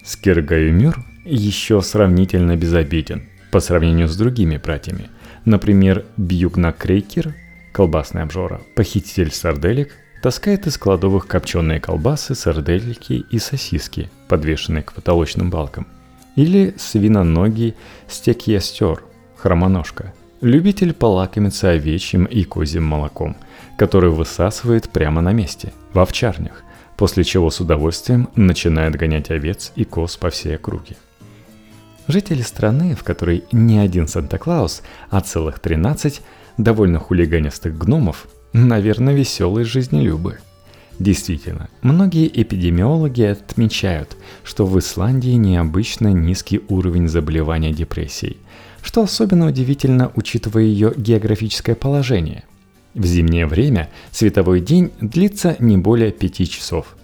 Скир-гаюмюр 0.06 0.95
еще 1.26 1.82
сравнительно 1.82 2.56
безобиден 2.56 3.23
по 3.52 3.60
сравнению 3.60 4.08
с 4.08 4.15
другими 4.15 4.56
братьями. 4.56 5.10
Например, 5.43 6.06
Бьюгна-крейкер– 6.15 7.34
колбасный 7.77 8.23
обжора, 8.23 8.59
похититель 8.73 9.31
сарделек– 9.31 9.91
таскает 10.23 10.65
из 10.65 10.79
кладовых 10.79 11.27
копченые 11.27 11.79
колбасы, 11.79 12.33
сардельки 12.33 13.23
и 13.29 13.37
сосиски, 13.37 14.09
подвешенные 14.27 14.81
к 14.81 14.93
потолочным 14.93 15.51
балкам. 15.51 15.85
Или 16.35 16.73
свиноногий 16.79 17.75
стекьястер, 18.07 19.03
хромоножка, 19.35 20.11
любитель 20.41 20.91
полакомиться 20.91 21.69
овечьим 21.69 22.25
и 22.25 22.43
козьим 22.45 22.83
молоком, 22.83 23.37
который 23.77 24.09
высасывает 24.09 24.89
прямо 24.89 25.21
на 25.21 25.31
месте, 25.31 25.71
в 25.93 25.99
овчарнях, 25.99 26.63
после 26.95 27.23
чего 27.23 27.51
с 27.51 27.59
удовольствием 27.59 28.27
начинает 28.35 28.95
гонять 28.95 29.29
овец 29.29 29.71
и 29.75 29.83
коз 29.83 30.17
по 30.17 30.31
всей 30.31 30.55
округе. 30.55 30.95
Жители 32.07 32.41
страны, 32.41 32.95
в 32.95 33.03
которой 33.03 33.43
не 33.51 33.77
один 33.77 34.07
Санта-Клаус, 34.07 34.81
а 35.11 35.21
целых 35.21 35.59
13 35.59 36.21
довольно 36.57 36.99
хулиганистых 36.99 37.77
гномов, 37.77 38.27
Наверное, 38.53 39.13
веселые 39.13 39.65
жизнелюбы. 39.65 40.39
Действительно, 40.97 41.69
многие 41.83 42.27
эпидемиологи 42.27 43.21
отмечают, 43.21 44.17
что 44.43 44.65
в 44.65 44.79
Исландии 44.79 45.33
необычно 45.33 46.07
низкий 46.07 46.61
уровень 46.67 47.07
заболевания 47.07 47.71
депрессией, 47.71 48.37
что 48.81 49.03
особенно 49.03 49.47
удивительно, 49.47 50.11
учитывая 50.15 50.63
ее 50.63 50.91
географическое 50.97 51.75
положение. 51.75 52.45
В 52.95 53.05
зимнее 53.05 53.45
время 53.45 53.91
световой 54.11 54.59
день 54.59 54.91
длится 55.01 55.55
не 55.59 55.77
более 55.77 56.11
пяти 56.11 56.47
часов. 56.47 56.95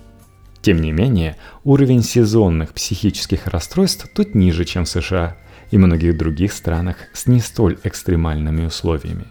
Тем 0.64 0.82
не 0.82 0.92
менее, 0.92 1.36
уровень 1.64 2.02
сезонных 2.02 2.74
психических 2.74 3.46
расстройств 3.46 4.10
тут 4.16 4.34
ниже, 4.34 4.66
чем 4.66 4.86
в 4.86 4.90
США 4.90 5.38
и 5.70 5.78
многих 5.78 6.18
других 6.18 6.52
странах 6.54 6.96
с 7.14 7.28
не 7.28 7.40
столь 7.42 7.78
экстремальными 7.84 8.66
условиями. 8.66 9.26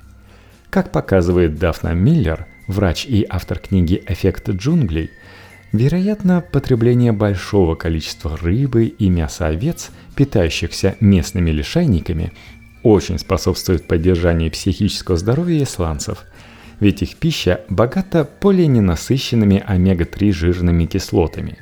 Как 0.73 0.91
показывает 0.91 1.59
Дафна 1.59 1.93
Миллер, 1.93 2.47
врач 2.67 3.05
и 3.05 3.27
автор 3.29 3.59
книги 3.59 4.03
«Эффект 4.07 4.49
джунглей», 4.49 5.11
вероятно, 5.71 6.41
потребление 6.41 7.13
большого 7.13 7.75
количества 7.75 8.39
рыбы 8.39 8.87
и 8.87 9.11
мяса 9.11 9.49
овец, 9.49 9.91
питающихся 10.17 10.97
местными 10.99 11.51
лишайниками, 11.51 12.33
очень 12.83 13.19
способствует 13.19 13.87
поддержанию 13.87 14.51
психического 14.51 15.19
здоровья 15.19 15.63
исландцев, 15.63 16.25
ведь 16.81 17.03
их 17.03 17.17
пища 17.17 17.61
богата 17.69 18.25
полиненасыщенными 18.25 19.63
омега-3 19.67 20.33
жирными 20.33 20.87
кислотами 20.87 21.59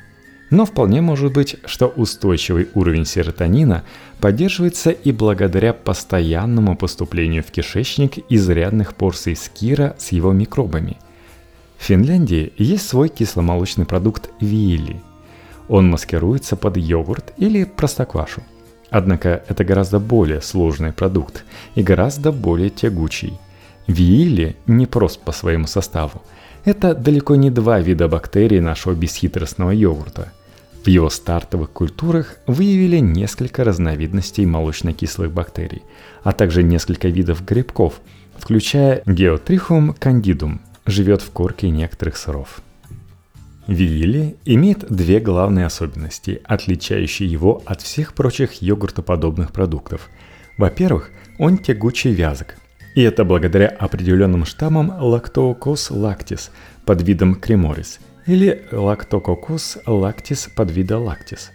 но 0.51 0.65
вполне 0.65 1.01
может 1.01 1.31
быть, 1.31 1.55
что 1.65 1.87
устойчивый 1.87 2.67
уровень 2.75 3.05
серотонина 3.05 3.83
поддерживается 4.19 4.91
и 4.91 5.13
благодаря 5.13 5.73
постоянному 5.73 6.75
поступлению 6.75 7.41
в 7.41 7.51
кишечник 7.51 8.17
изрядных 8.29 8.93
порций 8.93 9.35
скира 9.37 9.95
с 9.97 10.11
его 10.11 10.33
микробами. 10.33 10.97
В 11.77 11.85
Финляндии 11.85 12.51
есть 12.57 12.87
свой 12.87 13.07
кисломолочный 13.07 13.85
продукт 13.85 14.29
виили. 14.41 15.01
Он 15.69 15.89
маскируется 15.89 16.57
под 16.57 16.75
йогурт 16.75 17.33
или 17.37 17.63
простоквашу. 17.63 18.43
Однако 18.89 19.41
это 19.47 19.63
гораздо 19.63 19.99
более 19.99 20.41
сложный 20.41 20.91
продукт 20.91 21.45
и 21.75 21.81
гораздо 21.81 22.33
более 22.33 22.69
тягучий. 22.69 23.39
Виили 23.87 24.57
не 24.67 24.85
прост 24.85 25.21
по 25.21 25.31
своему 25.31 25.65
составу. 25.65 26.21
Это 26.65 26.93
далеко 26.93 27.35
не 27.35 27.49
два 27.49 27.79
вида 27.79 28.09
бактерий 28.09 28.59
нашего 28.59 28.93
бесхитростного 28.93 29.71
йогурта– 29.71 30.33
в 30.83 30.87
его 30.87 31.11
стартовых 31.11 31.69
культурах 31.69 32.37
выявили 32.47 32.97
несколько 32.97 33.63
разновидностей 33.63 34.45
молочно-кислых 34.45 35.31
бактерий, 35.31 35.83
а 36.23 36.31
также 36.31 36.63
несколько 36.63 37.07
видов 37.07 37.45
грибков, 37.45 38.01
включая 38.37 39.03
Geotrichum 39.05 39.95
candidum, 39.99 40.59
живет 40.87 41.21
в 41.21 41.29
корке 41.29 41.69
некоторых 41.69 42.17
сыров. 42.17 42.61
Вивили 43.67 44.37
имеет 44.43 44.91
две 44.91 45.19
главные 45.19 45.67
особенности, 45.67 46.41
отличающие 46.45 47.29
его 47.29 47.61
от 47.65 47.83
всех 47.83 48.15
прочих 48.15 48.63
йогуртоподобных 48.63 49.51
продуктов. 49.51 50.09
Во-первых, 50.57 51.11
он 51.37 51.59
тягучий 51.59 52.11
вязок, 52.11 52.55
и 52.95 53.03
это 53.03 53.23
благодаря 53.23 53.67
определенным 53.67 54.45
штаммам 54.45 54.91
Lactocos 54.91 55.91
lactis 55.91 56.49
под 56.85 57.03
видом 57.03 57.35
креморис– 57.35 57.99
или 58.25 58.63
лактококус 58.71 59.77
лактис 59.85 60.49
подвида 60.55 60.97
лактис. 60.97 61.51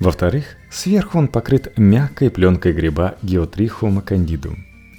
Во-вторых, 0.00 0.56
сверху 0.70 1.18
он 1.18 1.28
покрыт 1.28 1.76
мягкой 1.76 2.30
пленкой 2.30 2.72
гриба 2.72 3.16
Geotrichum 3.22 4.02
candidum. 4.02 4.56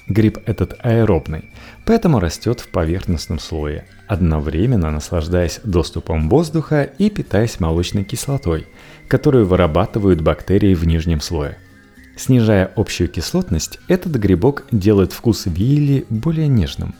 Гриб 0.07 0.39
этот 0.45 0.75
аэробный, 0.79 1.51
поэтому 1.85 2.19
растет 2.19 2.59
в 2.59 2.67
поверхностном 2.67 3.39
слое, 3.39 3.85
одновременно 4.07 4.91
наслаждаясь 4.91 5.61
доступом 5.63 6.29
воздуха 6.29 6.83
и 6.83 7.09
питаясь 7.09 7.59
молочной 7.59 8.03
кислотой, 8.03 8.67
которую 9.07 9.45
вырабатывают 9.45 10.21
бактерии 10.21 10.73
в 10.75 10.85
нижнем 10.85 11.21
слое. 11.21 11.57
Снижая 12.17 12.71
общую 12.75 13.09
кислотность, 13.09 13.79
этот 13.87 14.13
грибок 14.13 14.65
делает 14.71 15.13
вкус 15.13 15.45
вилли 15.45 16.05
более 16.09 16.47
нежным. 16.47 16.93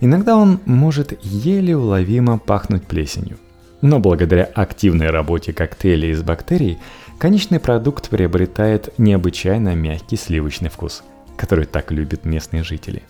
Иногда 0.00 0.36
он 0.36 0.60
может 0.64 1.12
еле 1.24 1.76
уловимо 1.76 2.38
пахнуть 2.38 2.86
плесенью. 2.86 3.38
Но 3.80 3.98
благодаря 3.98 4.44
активной 4.44 5.10
работе 5.10 5.52
коктейля 5.52 6.10
из 6.10 6.22
бактерий, 6.22 6.78
конечный 7.18 7.60
продукт 7.60 8.08
приобретает 8.08 8.98
необычайно 8.98 9.74
мягкий 9.74 10.16
сливочный 10.16 10.70
вкус, 10.70 11.02
который 11.36 11.66
так 11.66 11.92
любят 11.92 12.24
местные 12.24 12.64
жители. 12.64 13.02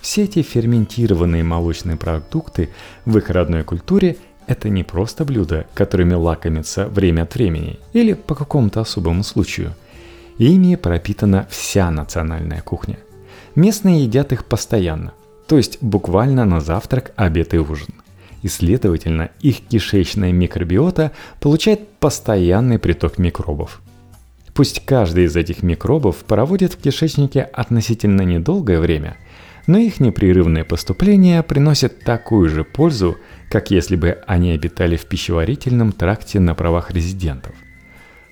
Все 0.00 0.24
эти 0.24 0.42
ферментированные 0.42 1.44
молочные 1.44 1.96
продукты 1.96 2.70
в 3.04 3.16
их 3.18 3.30
родной 3.30 3.64
культуре– 3.64 4.16
это 4.46 4.68
не 4.68 4.84
просто 4.84 5.24
блюда, 5.24 5.66
которыми 5.72 6.14
лакомятся 6.14 6.86
время 6.88 7.22
от 7.22 7.34
времени 7.34 7.78
или 7.94 8.12
по 8.12 8.34
какому-то 8.34 8.82
особому 8.82 9.22
случаю. 9.22 9.74
Ими 10.36 10.74
пропитана 10.74 11.46
вся 11.48 11.90
национальная 11.90 12.60
кухня. 12.60 12.98
Местные 13.54 14.04
едят 14.04 14.32
их 14.32 14.44
постоянно, 14.44 15.14
то 15.46 15.56
есть 15.56 15.78
буквально 15.80 16.44
на 16.44 16.60
завтрак, 16.60 17.12
обед 17.16 17.54
и 17.54 17.58
ужин 17.58 18.03
и, 18.44 18.48
следовательно, 18.48 19.30
их 19.40 19.62
кишечная 19.62 20.30
микробиота 20.30 21.12
получает 21.40 21.88
постоянный 21.98 22.78
приток 22.78 23.16
микробов. 23.16 23.80
Пусть 24.52 24.84
каждый 24.84 25.24
из 25.24 25.34
этих 25.34 25.62
микробов 25.62 26.18
проводит 26.18 26.74
в 26.74 26.76
кишечнике 26.76 27.40
относительно 27.40 28.20
недолгое 28.20 28.80
время, 28.80 29.16
но 29.66 29.78
их 29.78 29.98
непрерывное 29.98 30.62
поступление 30.62 31.42
приносит 31.42 32.00
такую 32.00 32.50
же 32.50 32.64
пользу, 32.64 33.16
как 33.48 33.70
если 33.70 33.96
бы 33.96 34.18
они 34.26 34.50
обитали 34.50 34.96
в 34.96 35.06
пищеварительном 35.06 35.92
тракте 35.92 36.38
на 36.38 36.54
правах 36.54 36.90
резидентов. 36.90 37.54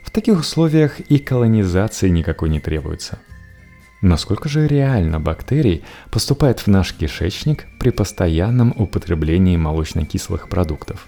В 0.02 0.10
таких 0.10 0.38
условиях 0.40 1.00
и 1.00 1.16
колонизации 1.16 2.10
никакой 2.10 2.50
не 2.50 2.60
требуется– 2.60 3.18
Насколько 4.02 4.48
же 4.48 4.66
реально 4.66 5.20
бактерий 5.20 5.84
поступает 6.10 6.58
в 6.58 6.66
наш 6.66 6.92
кишечник 6.92 7.66
при 7.78 7.90
постоянном 7.90 8.74
употреблении 8.76 9.56
молочно-кислых 9.56 10.48
продуктов? 10.48 11.06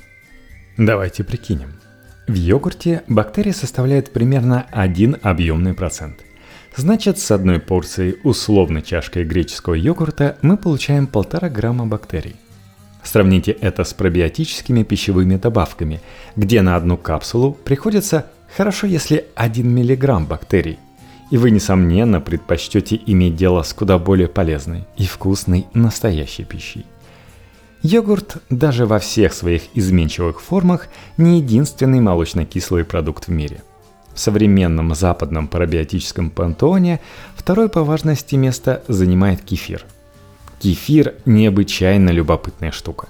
Давайте 0.78 1.24
прикинем. 1.24 1.72
В 2.28 2.34
йогурте 2.34 3.02
бактерии 3.08 3.50
составляют 3.50 4.12
примерно 4.12 4.66
1 4.70 5.16
объемный 5.22 5.74
процент. 5.74 6.20
Значит, 6.76 7.18
с 7.18 7.32
одной 7.32 7.58
порцией 7.58 8.16
условной 8.22 8.82
чашкой 8.82 9.24
греческого 9.24 9.74
йогурта 9.74 10.38
мы 10.40 10.56
получаем 10.56 11.08
1,5 11.12 11.50
грамма 11.50 11.86
бактерий. 11.86 12.36
Сравните 13.02 13.50
это 13.50 13.82
с 13.82 13.92
пробиотическими 13.92 14.84
пищевыми 14.84 15.34
добавками, 15.34 16.00
где 16.36 16.62
на 16.62 16.76
одну 16.76 16.96
капсулу 16.96 17.52
приходится 17.52 18.26
хорошо, 18.56 18.86
если 18.86 19.26
1 19.34 19.68
миллиграмм 19.68 20.26
бактерий– 20.26 20.78
и 21.30 21.36
вы, 21.36 21.50
несомненно, 21.50 22.20
предпочтете 22.20 23.00
иметь 23.06 23.36
дело 23.36 23.62
с 23.62 23.72
куда 23.72 23.98
более 23.98 24.28
полезной 24.28 24.84
и 24.96 25.06
вкусной 25.06 25.66
настоящей 25.74 26.44
пищей. 26.44 26.86
Йогурт 27.82 28.38
даже 28.48 28.86
во 28.86 28.98
всех 28.98 29.34
своих 29.34 29.64
изменчивых 29.74 30.40
формах 30.40 30.88
не 31.18 31.38
единственный 31.38 32.00
молочно-кислый 32.00 32.84
продукт 32.84 33.26
в 33.26 33.30
мире. 33.30 33.62
В 34.14 34.20
современном 34.20 34.94
западном 34.94 35.48
пробиотическом 35.48 36.30
пантеоне 36.30 37.00
второе 37.34 37.68
по 37.68 37.84
важности 37.84 38.36
место 38.36 38.82
занимает 38.88 39.42
кефир. 39.42 39.84
Кефир– 40.60 41.14
необычайно 41.26 42.10
любопытная 42.10 42.70
штука. 42.70 43.08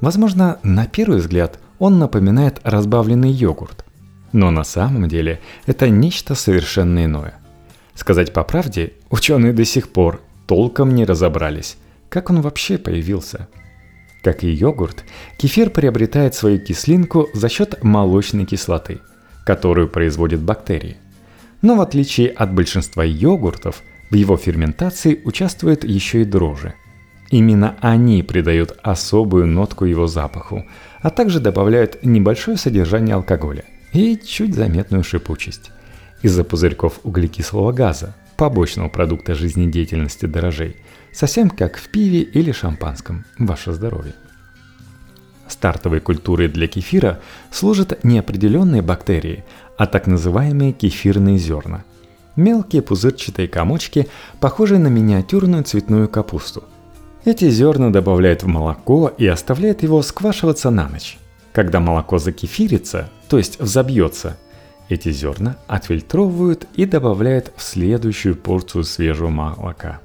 Возможно, 0.00 0.58
на 0.62 0.86
первый 0.86 1.18
взгляд 1.18 1.58
он 1.78 1.98
напоминает 1.98 2.60
разбавленный 2.62 3.30
йогурт, 3.30 3.84
но 4.32 4.50
на 4.50 4.64
самом 4.64 5.08
деле 5.08 5.40
это 5.66 5.88
нечто 5.88 6.34
совершенно 6.34 7.04
иное. 7.04 7.34
Сказать 7.94 8.32
по 8.32 8.44
правде, 8.44 8.92
ученые 9.10 9.52
до 9.52 9.64
сих 9.64 9.88
пор 9.88 10.20
толком 10.46 10.94
не 10.94 11.04
разобрались, 11.04 11.76
как 12.08 12.30
он 12.30 12.40
вообще 12.40 12.78
появился. 12.78 13.48
Как 14.22 14.44
и 14.44 14.50
йогурт, 14.50 15.04
кефир 15.36 15.70
приобретает 15.70 16.34
свою 16.34 16.58
кислинку 16.58 17.28
за 17.34 17.48
счет 17.48 17.82
молочной 17.82 18.44
кислоты, 18.44 19.00
которую 19.44 19.88
производят 19.88 20.40
бактерии. 20.40 20.96
Но 21.62 21.76
в 21.76 21.80
отличие 21.80 22.28
от 22.28 22.52
большинства 22.52 23.04
йогуртов, 23.04 23.82
в 24.10 24.14
его 24.14 24.36
ферментации 24.36 25.20
участвуют 25.24 25.84
еще 25.84 26.22
и 26.22 26.24
дрожжи. 26.24 26.74
Именно 27.30 27.76
они 27.80 28.22
придают 28.22 28.78
особую 28.82 29.46
нотку 29.46 29.84
его 29.84 30.06
запаху, 30.06 30.64
а 31.00 31.10
также 31.10 31.40
добавляют 31.40 32.02
небольшое 32.02 32.56
содержание 32.56 33.14
алкоголя 33.14 33.64
и 33.98 34.16
чуть 34.16 34.54
заметную 34.54 35.02
шипучесть. 35.02 35.72
Из-за 36.22 36.44
пузырьков 36.44 37.00
углекислого 37.02 37.72
газа, 37.72 38.14
побочного 38.36 38.88
продукта 38.88 39.34
жизнедеятельности 39.34 40.26
дрожжей, 40.26 40.76
совсем 41.12 41.50
как 41.50 41.76
в 41.78 41.88
пиве 41.88 42.20
или 42.20 42.52
шампанском. 42.52 43.24
Ваше 43.38 43.72
здоровье. 43.72 44.14
Стартовой 45.48 45.98
культурой 45.98 46.46
для 46.46 46.68
кефира 46.68 47.20
служат 47.50 48.04
не 48.04 48.20
определенные 48.20 48.82
бактерии, 48.82 49.44
а 49.76 49.86
так 49.86 50.06
называемые 50.06 50.72
кефирные 50.72 51.38
зерна. 51.38 51.82
Мелкие 52.36 52.82
пузырчатые 52.82 53.48
комочки, 53.48 54.06
похожие 54.38 54.78
на 54.78 54.88
миниатюрную 54.88 55.64
цветную 55.64 56.08
капусту. 56.08 56.62
Эти 57.24 57.50
зерна 57.50 57.90
добавляют 57.90 58.44
в 58.44 58.46
молоко 58.46 59.08
и 59.08 59.26
оставляют 59.26 59.82
его 59.82 60.02
сквашиваться 60.02 60.70
на 60.70 60.88
ночь. 60.88 61.18
Когда 61.52 61.80
молоко 61.80 62.18
закефирится, 62.18 63.10
то 63.28 63.38
есть 63.38 63.60
взобьется, 63.60 64.36
эти 64.88 65.12
зерна 65.12 65.56
отфильтровывают 65.66 66.66
и 66.74 66.86
добавляют 66.86 67.52
в 67.56 67.62
следующую 67.62 68.36
порцию 68.36 68.84
свежего 68.84 69.28
молока. 69.28 70.00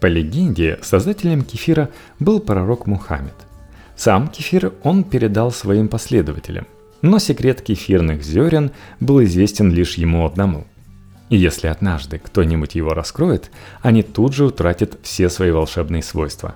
По 0.00 0.06
легенде, 0.06 0.78
создателем 0.82 1.42
кефира 1.42 1.90
был 2.18 2.40
пророк 2.40 2.86
Мухаммед. 2.86 3.34
Сам 3.96 4.28
кефир 4.28 4.72
он 4.82 5.04
передал 5.04 5.50
своим 5.50 5.88
последователям, 5.88 6.66
но 7.00 7.18
секрет 7.18 7.62
кефирных 7.62 8.22
зерен 8.22 8.72
был 9.00 9.22
известен 9.24 9.72
лишь 9.72 9.94
ему 9.94 10.26
одному. 10.26 10.66
И 11.30 11.36
если 11.36 11.68
однажды 11.68 12.18
кто-нибудь 12.18 12.74
его 12.74 12.90
раскроет, 12.90 13.50
они 13.82 14.02
тут 14.02 14.34
же 14.34 14.44
утратят 14.44 14.98
все 15.02 15.28
свои 15.28 15.50
волшебные 15.50 16.02
свойства. 16.02 16.54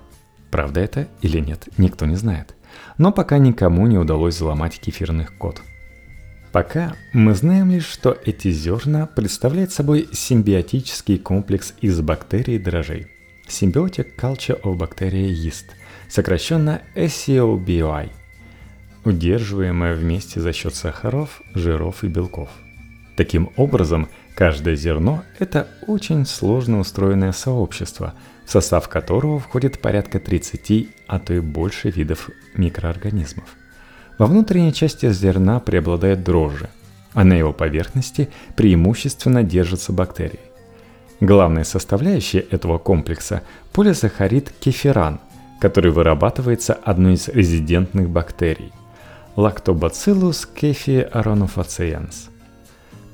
Правда 0.50 0.80
это 0.80 1.08
или 1.22 1.38
нет, 1.38 1.68
никто 1.78 2.06
не 2.06 2.16
знает. 2.16 2.54
Но 2.98 3.12
пока 3.12 3.38
никому 3.38 3.86
не 3.86 3.96
удалось 3.96 4.34
взломать 4.34 4.78
кефирных 4.78 5.34
код– 5.34 5.62
Пока 6.52 6.94
мы 7.12 7.34
знаем 7.34 7.70
лишь, 7.70 7.86
что 7.86 8.16
эти 8.24 8.50
зерна 8.50 9.06
представляют 9.06 9.70
собой 9.70 10.08
симбиотический 10.12 11.18
комплекс 11.18 11.74
из 11.82 12.00
бактерий 12.00 12.56
и 12.56 12.58
дрожжей. 12.58 13.06
Symbiotic 13.46 14.16
Culture 14.16 14.60
of 14.62 14.78
Bacteria 14.78 15.28
Yeast, 15.28 15.66
сокращенно 16.08 16.82
SCOBY, 16.94 18.10
удерживаемая 19.04 19.94
вместе 19.94 20.40
за 20.40 20.52
счет 20.52 20.74
сахаров, 20.74 21.42
жиров 21.54 22.02
и 22.02 22.08
белков. 22.08 22.48
Таким 23.16 23.50
образом, 23.56 24.08
каждое 24.34 24.76
зерно– 24.76 25.24
это 25.38 25.68
очень 25.86 26.24
сложно 26.24 26.78
устроенное 26.78 27.32
сообщество, 27.32 28.14
в 28.48 28.50
состав 28.50 28.88
которого 28.88 29.38
входит 29.38 29.78
порядка 29.78 30.18
30, 30.18 30.88
а 31.06 31.20
то 31.20 31.34
и 31.34 31.40
больше 31.40 31.90
видов 31.90 32.30
микроорганизмов– 32.54 33.44
во 34.18 34.26
внутренней 34.26 34.72
части 34.72 35.10
зерна 35.12 35.60
преобладает 35.60 36.24
дрожжи, 36.24 36.68
а 37.14 37.22
на 37.22 37.34
его 37.34 37.52
поверхности 37.52 38.28
преимущественно 38.56 39.44
держатся 39.44 39.92
бактерии. 39.92 40.40
Главная 41.20 41.64
составляющая 41.64 42.40
этого 42.40 42.78
комплекса– 42.78 43.42
полисахарид 43.72 44.52
кефиран, 44.58 45.20
который 45.60 45.92
вырабатывается 45.92 46.74
одной 46.74 47.14
из 47.14 47.28
резидентных 47.28 48.10
бактерий– 48.10 48.72
Lactobacillus 49.36 50.48
kefi. 50.52 51.08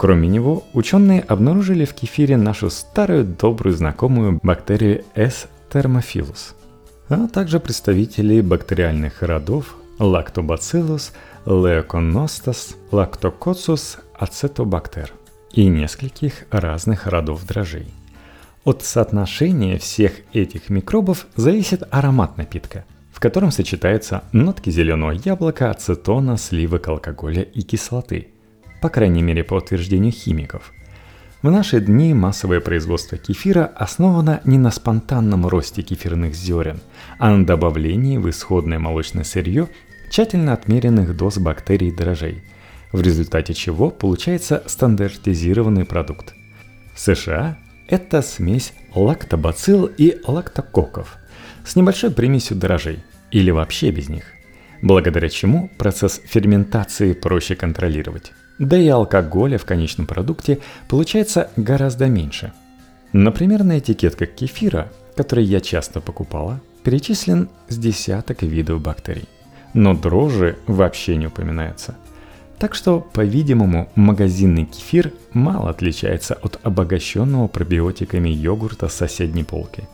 Кроме 0.04 0.28
него, 0.28 0.64
ученые 0.74 1.22
обнаружили 1.22 1.86
в 1.86 1.94
кефире 1.94 2.36
нашу 2.36 2.68
старую 2.68 3.24
добрую 3.24 3.74
знакомую 3.74 4.38
бактерию 4.42 5.02
S. 5.14 5.48
thermophilus, 5.72 6.52
а 7.08 7.26
также 7.26 7.58
представителей 7.58 8.42
бактериальных 8.42 9.22
родов 9.22 9.74
Lactobacillus 9.98 11.12
leuconostas 11.46 12.76
lactococcus 12.90 13.96
acetobacter 14.20 15.08
и 15.52 15.68
нескольких 15.68 16.44
разных 16.50 17.06
родов 17.06 17.46
дрожжей. 17.46 17.86
От 18.64 18.82
соотношения 18.82 19.78
всех 19.78 20.12
этих 20.34 20.68
микробов 20.68 21.26
зависит 21.34 21.82
аромат 21.90 22.36
напитка, 22.36 22.84
в 23.10 23.20
котором 23.20 23.50
сочетаются 23.50 24.22
нотки 24.32 24.68
зеленого 24.68 25.12
яблока, 25.12 25.70
ацетона, 25.70 26.36
сливок, 26.36 26.88
алкоголя 26.88 27.40
и 27.40 27.62
кислоты, 27.62 28.33
по 28.84 28.90
крайней 28.90 29.22
мере 29.22 29.42
по 29.42 29.54
утверждению 29.54 30.12
химиков. 30.12 30.74
В 31.40 31.50
наши 31.50 31.80
дни 31.80 32.12
массовое 32.12 32.60
производство 32.60 33.16
кефира 33.16 33.64
основано 33.64 34.42
не 34.44 34.58
на 34.58 34.70
спонтанном 34.70 35.46
росте 35.46 35.80
кефирных 35.80 36.34
зерен, 36.34 36.80
а 37.18 37.30
на 37.30 37.46
добавлении 37.46 38.18
в 38.18 38.28
исходное 38.28 38.78
молочное 38.78 39.24
сырье 39.24 39.70
тщательно 40.10 40.52
отмеренных 40.52 41.16
доз 41.16 41.38
бактерий 41.38 41.88
и 41.88 41.96
дрожжей, 41.96 42.42
в 42.92 43.00
результате 43.00 43.54
чего 43.54 43.88
получается 43.88 44.62
стандартизированный 44.66 45.86
продукт. 45.86 46.34
В 46.94 47.00
США 47.00 47.56
это 47.88 48.20
смесь 48.20 48.74
лактобацилл 48.94 49.86
и 49.86 50.18
лактококков 50.26 51.16
с 51.64 51.74
небольшой 51.74 52.10
примесью 52.10 52.58
дрожжей 52.58 53.02
или 53.30 53.50
вообще 53.50 53.90
без 53.90 54.10
них, 54.10 54.24
благодаря 54.82 55.30
чему 55.30 55.70
процесс 55.78 56.20
ферментации 56.26 57.14
проще 57.14 57.56
контролировать. 57.56 58.32
Да 58.58 58.78
и 58.78 58.88
алкоголя 58.88 59.58
в 59.58 59.64
конечном 59.64 60.06
продукте 60.06 60.60
получается 60.88 61.50
гораздо 61.56 62.06
меньше. 62.06 62.52
Например, 63.12 63.64
на 63.64 63.78
этикетках 63.78 64.30
кефира, 64.30 64.90
который 65.16 65.44
я 65.44 65.60
часто 65.60 66.00
покупала, 66.00 66.60
перечислен 66.82 67.48
с 67.68 67.78
десяток 67.78 68.42
видов 68.42 68.80
бактерий 68.80 69.28
но 69.74 69.94
дрожжи 69.94 70.56
вообще 70.66 71.16
не 71.16 71.26
упоминаются. 71.26 71.96
Так 72.58 72.74
что, 72.74 73.00
по-видимому, 73.00 73.90
магазинный 73.96 74.64
кефир 74.64 75.12
мало 75.32 75.68
отличается 75.70 76.34
от 76.34 76.60
обогащенного 76.62 77.48
пробиотиками 77.48 78.28
йогурта 78.28 78.88
с 78.88 78.94
соседней 78.94 79.44
полки. 79.44 79.86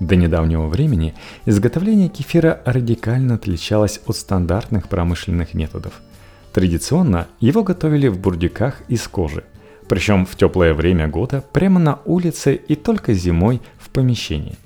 До 0.00 0.16
недавнего 0.16 0.66
времени 0.66 1.14
изготовление 1.46 2.08
кефира 2.08 2.60
радикально 2.64 3.36
отличалось 3.36 4.00
от 4.06 4.16
стандартных 4.16 4.88
промышленных 4.88 5.54
методов. 5.54 6.02
Традиционно 6.54 7.26
его 7.40 7.62
готовили 7.62 8.08
в 8.08 8.18
бурдюках 8.18 8.80
из 8.88 9.06
кожи, 9.06 9.44
причем 9.88 10.24
в 10.24 10.34
теплое 10.36 10.72
время 10.72 11.08
года 11.08 11.44
прямо 11.52 11.78
на 11.78 11.98
улице 12.06 12.54
и 12.54 12.74
только 12.74 13.12
зимой 13.12 13.60
в 13.78 13.90
помещении. 13.90 14.56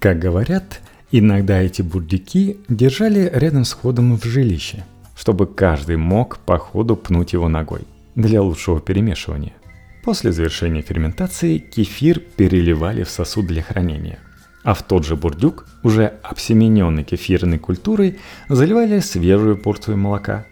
Как 0.00 0.18
говорят, 0.18 0.80
Иногда 1.14 1.60
эти 1.60 1.82
бурдюки 1.82 2.56
держали 2.70 3.30
рядом 3.34 3.66
с 3.66 3.72
входом 3.72 4.16
в 4.16 4.24
жилище, 4.24 4.82
чтобы 5.14 5.46
каждый 5.46 5.98
мог 5.98 6.38
по 6.38 6.56
ходу 6.56 6.96
пнуть 6.96 7.34
его 7.34 7.50
ногой 7.50 7.82
для 8.14 8.40
лучшего 8.40 8.80
перемешивания. 8.80 9.52
После 10.04 10.32
завершения 10.32 10.80
ферментации 10.80 11.58
кефир 11.58 12.18
переливали 12.18 13.02
в 13.04 13.10
сосуд 13.10 13.46
для 13.46 13.62
хранения, 13.62 14.20
а 14.64 14.72
в 14.72 14.82
тот 14.82 15.04
же 15.04 15.14
бурдюк, 15.14 15.66
уже 15.82 16.14
обсемененный 16.22 17.04
кефирной 17.04 17.58
культурой, 17.58 18.18
заливали 18.48 19.00
свежую 19.00 19.58
порцию 19.58 19.98
молока. 19.98 20.46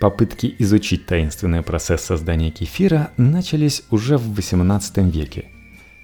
Попытки 0.00 0.54
изучить 0.58 1.06
таинственный 1.06 1.62
процесс 1.62 2.02
создания 2.02 2.50
кефира 2.50 3.10
начались 3.16 3.82
уже 3.90 4.18
в 4.18 4.34
18 4.34 4.98
веке– 4.98 5.46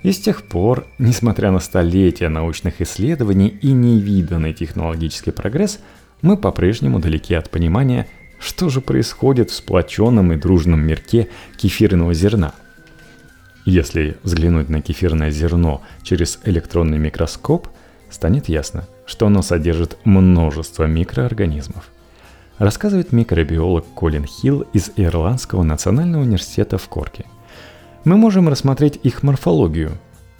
и 0.02 0.10
с 0.10 0.18
тех 0.18 0.42
пор, 0.42 0.86
несмотря 0.98 1.50
на 1.50 1.60
столетия 1.60 2.28
научных 2.28 2.80
исследований 2.80 3.48
и 3.48 3.72
невиданный 3.72 4.52
технологический 4.52 5.30
прогресс, 5.30 5.78
мы 6.22 6.36
по-прежнему 6.36 6.98
далеки 6.98 7.34
от 7.34 7.50
понимания, 7.50 8.08
что 8.40 8.68
же 8.68 8.80
происходит 8.80 9.50
в 9.50 9.54
сплоченном 9.54 10.32
и 10.32 10.36
дружном 10.36 10.80
мирке 10.80 11.28
кефирного 11.56 12.14
зерна. 12.14 12.52
Если 13.64 14.16
взглянуть 14.24 14.68
на 14.68 14.82
кефирное 14.82 15.30
зерно 15.30 15.82
через 16.02 16.40
электронный 16.44 16.98
микроскоп, 16.98 17.68
станет 18.10 18.48
ясно, 18.48 18.88
что 19.06 19.26
оно 19.26 19.40
содержит 19.42 19.96
множество 20.04 20.84
микроорганизмов. 20.84 21.88
Рассказывает 22.62 23.12
микробиолог 23.12 23.84
Колин 23.94 24.24
Хилл 24.24 24.64
из 24.72 24.92
Ирландского 24.96 25.62
национального 25.62 26.22
университета 26.22 26.78
в 26.78 26.88
Корке– 26.88 27.26
мы 28.04 28.16
можем 28.16 28.48
рассмотреть 28.48 28.98
их 29.04 29.22
морфологию, 29.22 29.92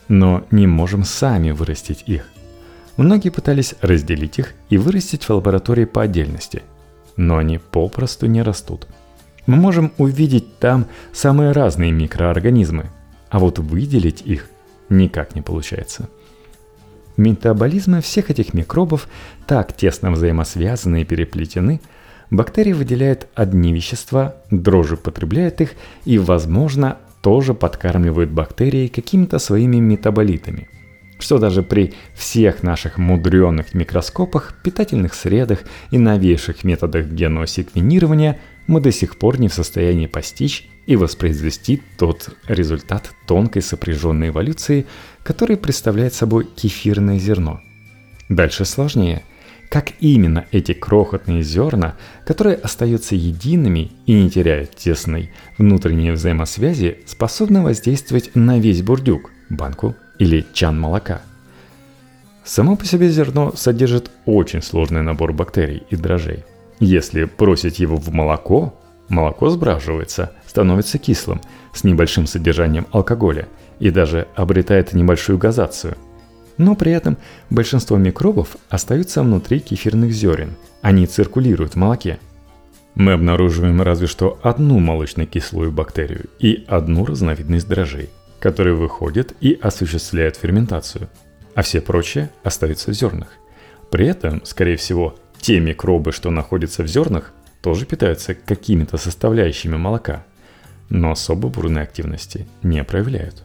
но 0.08 0.44
не 0.50 0.66
можем 0.66 1.04
сами 1.04 1.52
вырастить 1.52 2.02
их. 2.06 2.28
Многие 2.96 3.30
пытались 3.30 3.74
разделить 3.80 4.38
их 4.38 4.54
и 4.68 4.76
вырастить 4.78 5.24
в 5.24 5.30
лаборатории 5.30 5.84
по 5.84 6.02
отдельности, 6.02 6.62
но 7.16 7.36
они 7.36 7.58
попросту 7.58 8.26
не 8.26 8.42
растут. 8.42 8.88
Мы 9.46 9.56
можем 9.56 9.92
увидеть 9.96 10.58
там 10.58 10.86
самые 11.12 11.52
разные 11.52 11.92
микроорганизмы, 11.92 12.86
а 13.30 13.38
вот 13.38 13.60
выделить 13.60 14.22
их 14.22 14.48
никак 14.88 15.34
не 15.34 15.40
получается. 15.40 16.08
метаболизмы 17.16 18.00
всех 18.00 18.30
этих 18.30 18.54
микробов 18.54 19.08
так 19.46 19.72
тесно 19.76 20.10
взаимосвязаны 20.10 21.02
и 21.02 21.04
переплетены, 21.04 21.80
бактерии 22.32 22.72
выделяют 22.72 23.28
одни 23.34 23.72
вещества, 23.72 24.36
дрожжи 24.50 24.96
потребляют 24.96 25.60
их 25.60 25.74
и, 26.04 26.18
возможно, 26.18 26.98
тоже 27.20 27.54
подкармливают 27.54 28.30
бактерии 28.30 28.88
какими-то 28.88 29.38
своими 29.38 29.76
метаболитами. 29.76 30.68
Что 31.18 31.38
даже 31.38 31.62
при 31.62 31.94
всех 32.16 32.64
наших 32.64 32.98
мудреных 32.98 33.74
микроскопах, 33.74 34.54
питательных 34.64 35.14
средах 35.14 35.60
и 35.92 35.98
новейших 35.98 36.64
методах 36.64 37.06
генного 37.06 37.46
секвенирования 37.46 38.40
мы 38.66 38.80
до 38.80 38.90
сих 38.90 39.16
пор 39.18 39.38
не 39.38 39.48
в 39.48 39.54
состоянии 39.54 40.06
постичь 40.06 40.68
и 40.86 40.96
воспроизвести 40.96 41.80
тот 41.96 42.30
результат 42.48 43.10
тонкой 43.28 43.62
сопряженной 43.62 44.28
эволюции, 44.28 44.86
который 45.22 45.56
представляет 45.56 46.14
собой 46.14 46.44
кефирное 46.44 47.18
зерно. 47.18 47.60
Дальше 48.28 48.64
сложнее. 48.64 49.22
Как 49.72 49.94
именно 50.00 50.44
эти 50.52 50.74
крохотные 50.74 51.42
зерна, 51.42 51.94
которые 52.26 52.56
остаются 52.56 53.14
едиными 53.14 53.90
и 54.04 54.12
не 54.12 54.28
теряют 54.28 54.76
тесной 54.76 55.30
внутренней 55.56 56.10
взаимосвязи, 56.10 56.98
способны 57.06 57.62
воздействовать 57.62 58.32
на 58.34 58.58
весь 58.58 58.82
бурдюк, 58.82 59.30
банку 59.48 59.96
или 60.18 60.44
чан 60.52 60.78
молока. 60.78 61.22
Само 62.44 62.76
по 62.76 62.84
себе 62.84 63.08
зерно 63.08 63.54
содержит 63.56 64.10
очень 64.26 64.60
сложный 64.60 65.00
набор 65.00 65.32
бактерий 65.32 65.84
и 65.88 65.96
дрожжей. 65.96 66.44
Если 66.78 67.24
бросить 67.24 67.78
его 67.78 67.96
в 67.96 68.12
молоко, 68.12 68.78
молоко 69.08 69.48
сбраживается, 69.48 70.32
становится 70.46 70.98
кислым, 70.98 71.40
с 71.72 71.82
небольшим 71.82 72.26
содержанием 72.26 72.86
алкоголя 72.92 73.48
и 73.80 73.88
даже 73.88 74.28
обретает 74.36 74.92
небольшую 74.92 75.38
газацию. 75.38 75.96
Но 76.58 76.74
при 76.74 76.92
этом 76.92 77.16
большинство 77.50 77.96
микробов 77.96 78.56
остаются 78.68 79.22
внутри 79.22 79.60
кефирных 79.60 80.12
зерен, 80.12 80.54
они 80.80 81.06
циркулируют 81.06 81.74
в 81.74 81.76
молоке. 81.76 82.18
Мы 82.94 83.12
обнаруживаем 83.12 83.80
разве 83.80 84.06
что 84.06 84.38
одну 84.42 84.78
молочно-кислую 84.78 85.72
бактерию 85.72 86.26
и 86.38 86.64
одну 86.68 87.06
разновидность 87.06 87.68
дрожжей, 87.68 88.10
которые 88.38 88.74
выходят 88.74 89.34
и 89.40 89.58
осуществляют 89.60 90.36
ферментацию, 90.36 91.08
а 91.54 91.62
все 91.62 91.80
прочие 91.80 92.30
остаются 92.44 92.90
в 92.90 92.94
зернах. 92.94 93.28
При 93.90 94.06
этом, 94.06 94.44
скорее 94.44 94.76
всего, 94.76 95.16
те 95.40 95.58
микробы, 95.58 96.12
что 96.12 96.30
находятся 96.30 96.82
в 96.82 96.86
зернах, 96.86 97.32
тоже 97.62 97.86
питаются 97.86 98.34
какими-то 98.34 98.98
составляющими 98.98 99.76
молока– 99.76 100.24
но 100.92 101.10
особо 101.10 101.48
бурной 101.48 101.82
активности 101.82 102.46
не 102.62 102.84
проявляют. 102.84 103.42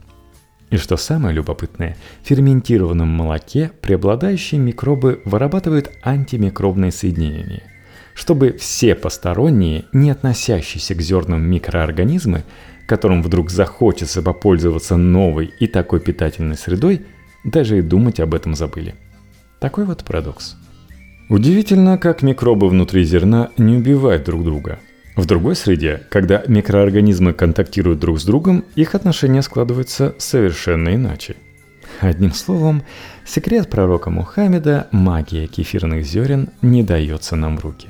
И 0.70 0.78
что 0.78 0.98
самое 0.98 1.34
любопытное, 1.34 1.96
в 2.24 2.28
ферментированном 2.28 3.08
молоке 3.08 3.72
преобладающие 3.82 4.60
микробы 4.60 5.22
вырабатывают 5.24 5.92
антимикробные 6.04 6.92
соединения, 6.92 7.64
чтобы 8.14 8.52
все 8.54 8.94
посторонние, 8.94 9.86
не 9.94 10.12
относящиеся 10.12 10.94
к 10.94 11.02
зернам 11.02 11.42
микроорганизмы, 11.50 12.44
которым 12.86 13.24
вдруг 13.24 13.50
захочется 13.50 14.22
попользоваться 14.22 14.98
новой 14.98 15.54
и 15.60 15.68
такой 15.68 16.02
питательной 16.02 16.58
средой, 16.58 17.06
даже 17.46 17.80
и 17.80 17.82
думать 17.82 18.20
об 18.20 18.34
этом 18.34 18.54
забыли. 18.54 18.96
Такой 19.60 19.86
вот 19.86 20.04
парадокс. 20.04 20.58
Удивительно, 21.30 21.98
как 21.98 22.22
микробы 22.22 22.68
внутри 22.68 23.04
зерна 23.04 23.52
не 23.58 23.78
убивают 23.78 24.26
друг 24.26 24.44
друга– 24.44 24.80
в 25.18 25.26
другой 25.26 25.56
среде, 25.56 26.04
когда 26.10 26.44
микроорганизмы 26.48 27.34
контактируют 27.34 28.00
друг 28.00 28.20
с 28.20 28.24
другом, 28.24 28.64
их 28.76 28.96
отношения 28.96 29.42
складываются 29.42 30.16
совершенно 30.20 30.94
иначе. 30.96 31.36
Одним 32.00 32.32
словом, 32.34 32.84
секрет 33.26 33.70
пророка 33.70 34.12
Мухаммеда, 34.12 34.88
магия 34.92 35.48
кефирных 35.48 36.06
зерен, 36.06 36.50
не 36.62 36.84
дается 36.84 37.36
нам 37.36 37.58
в 37.58 37.62
руки. 37.62 37.90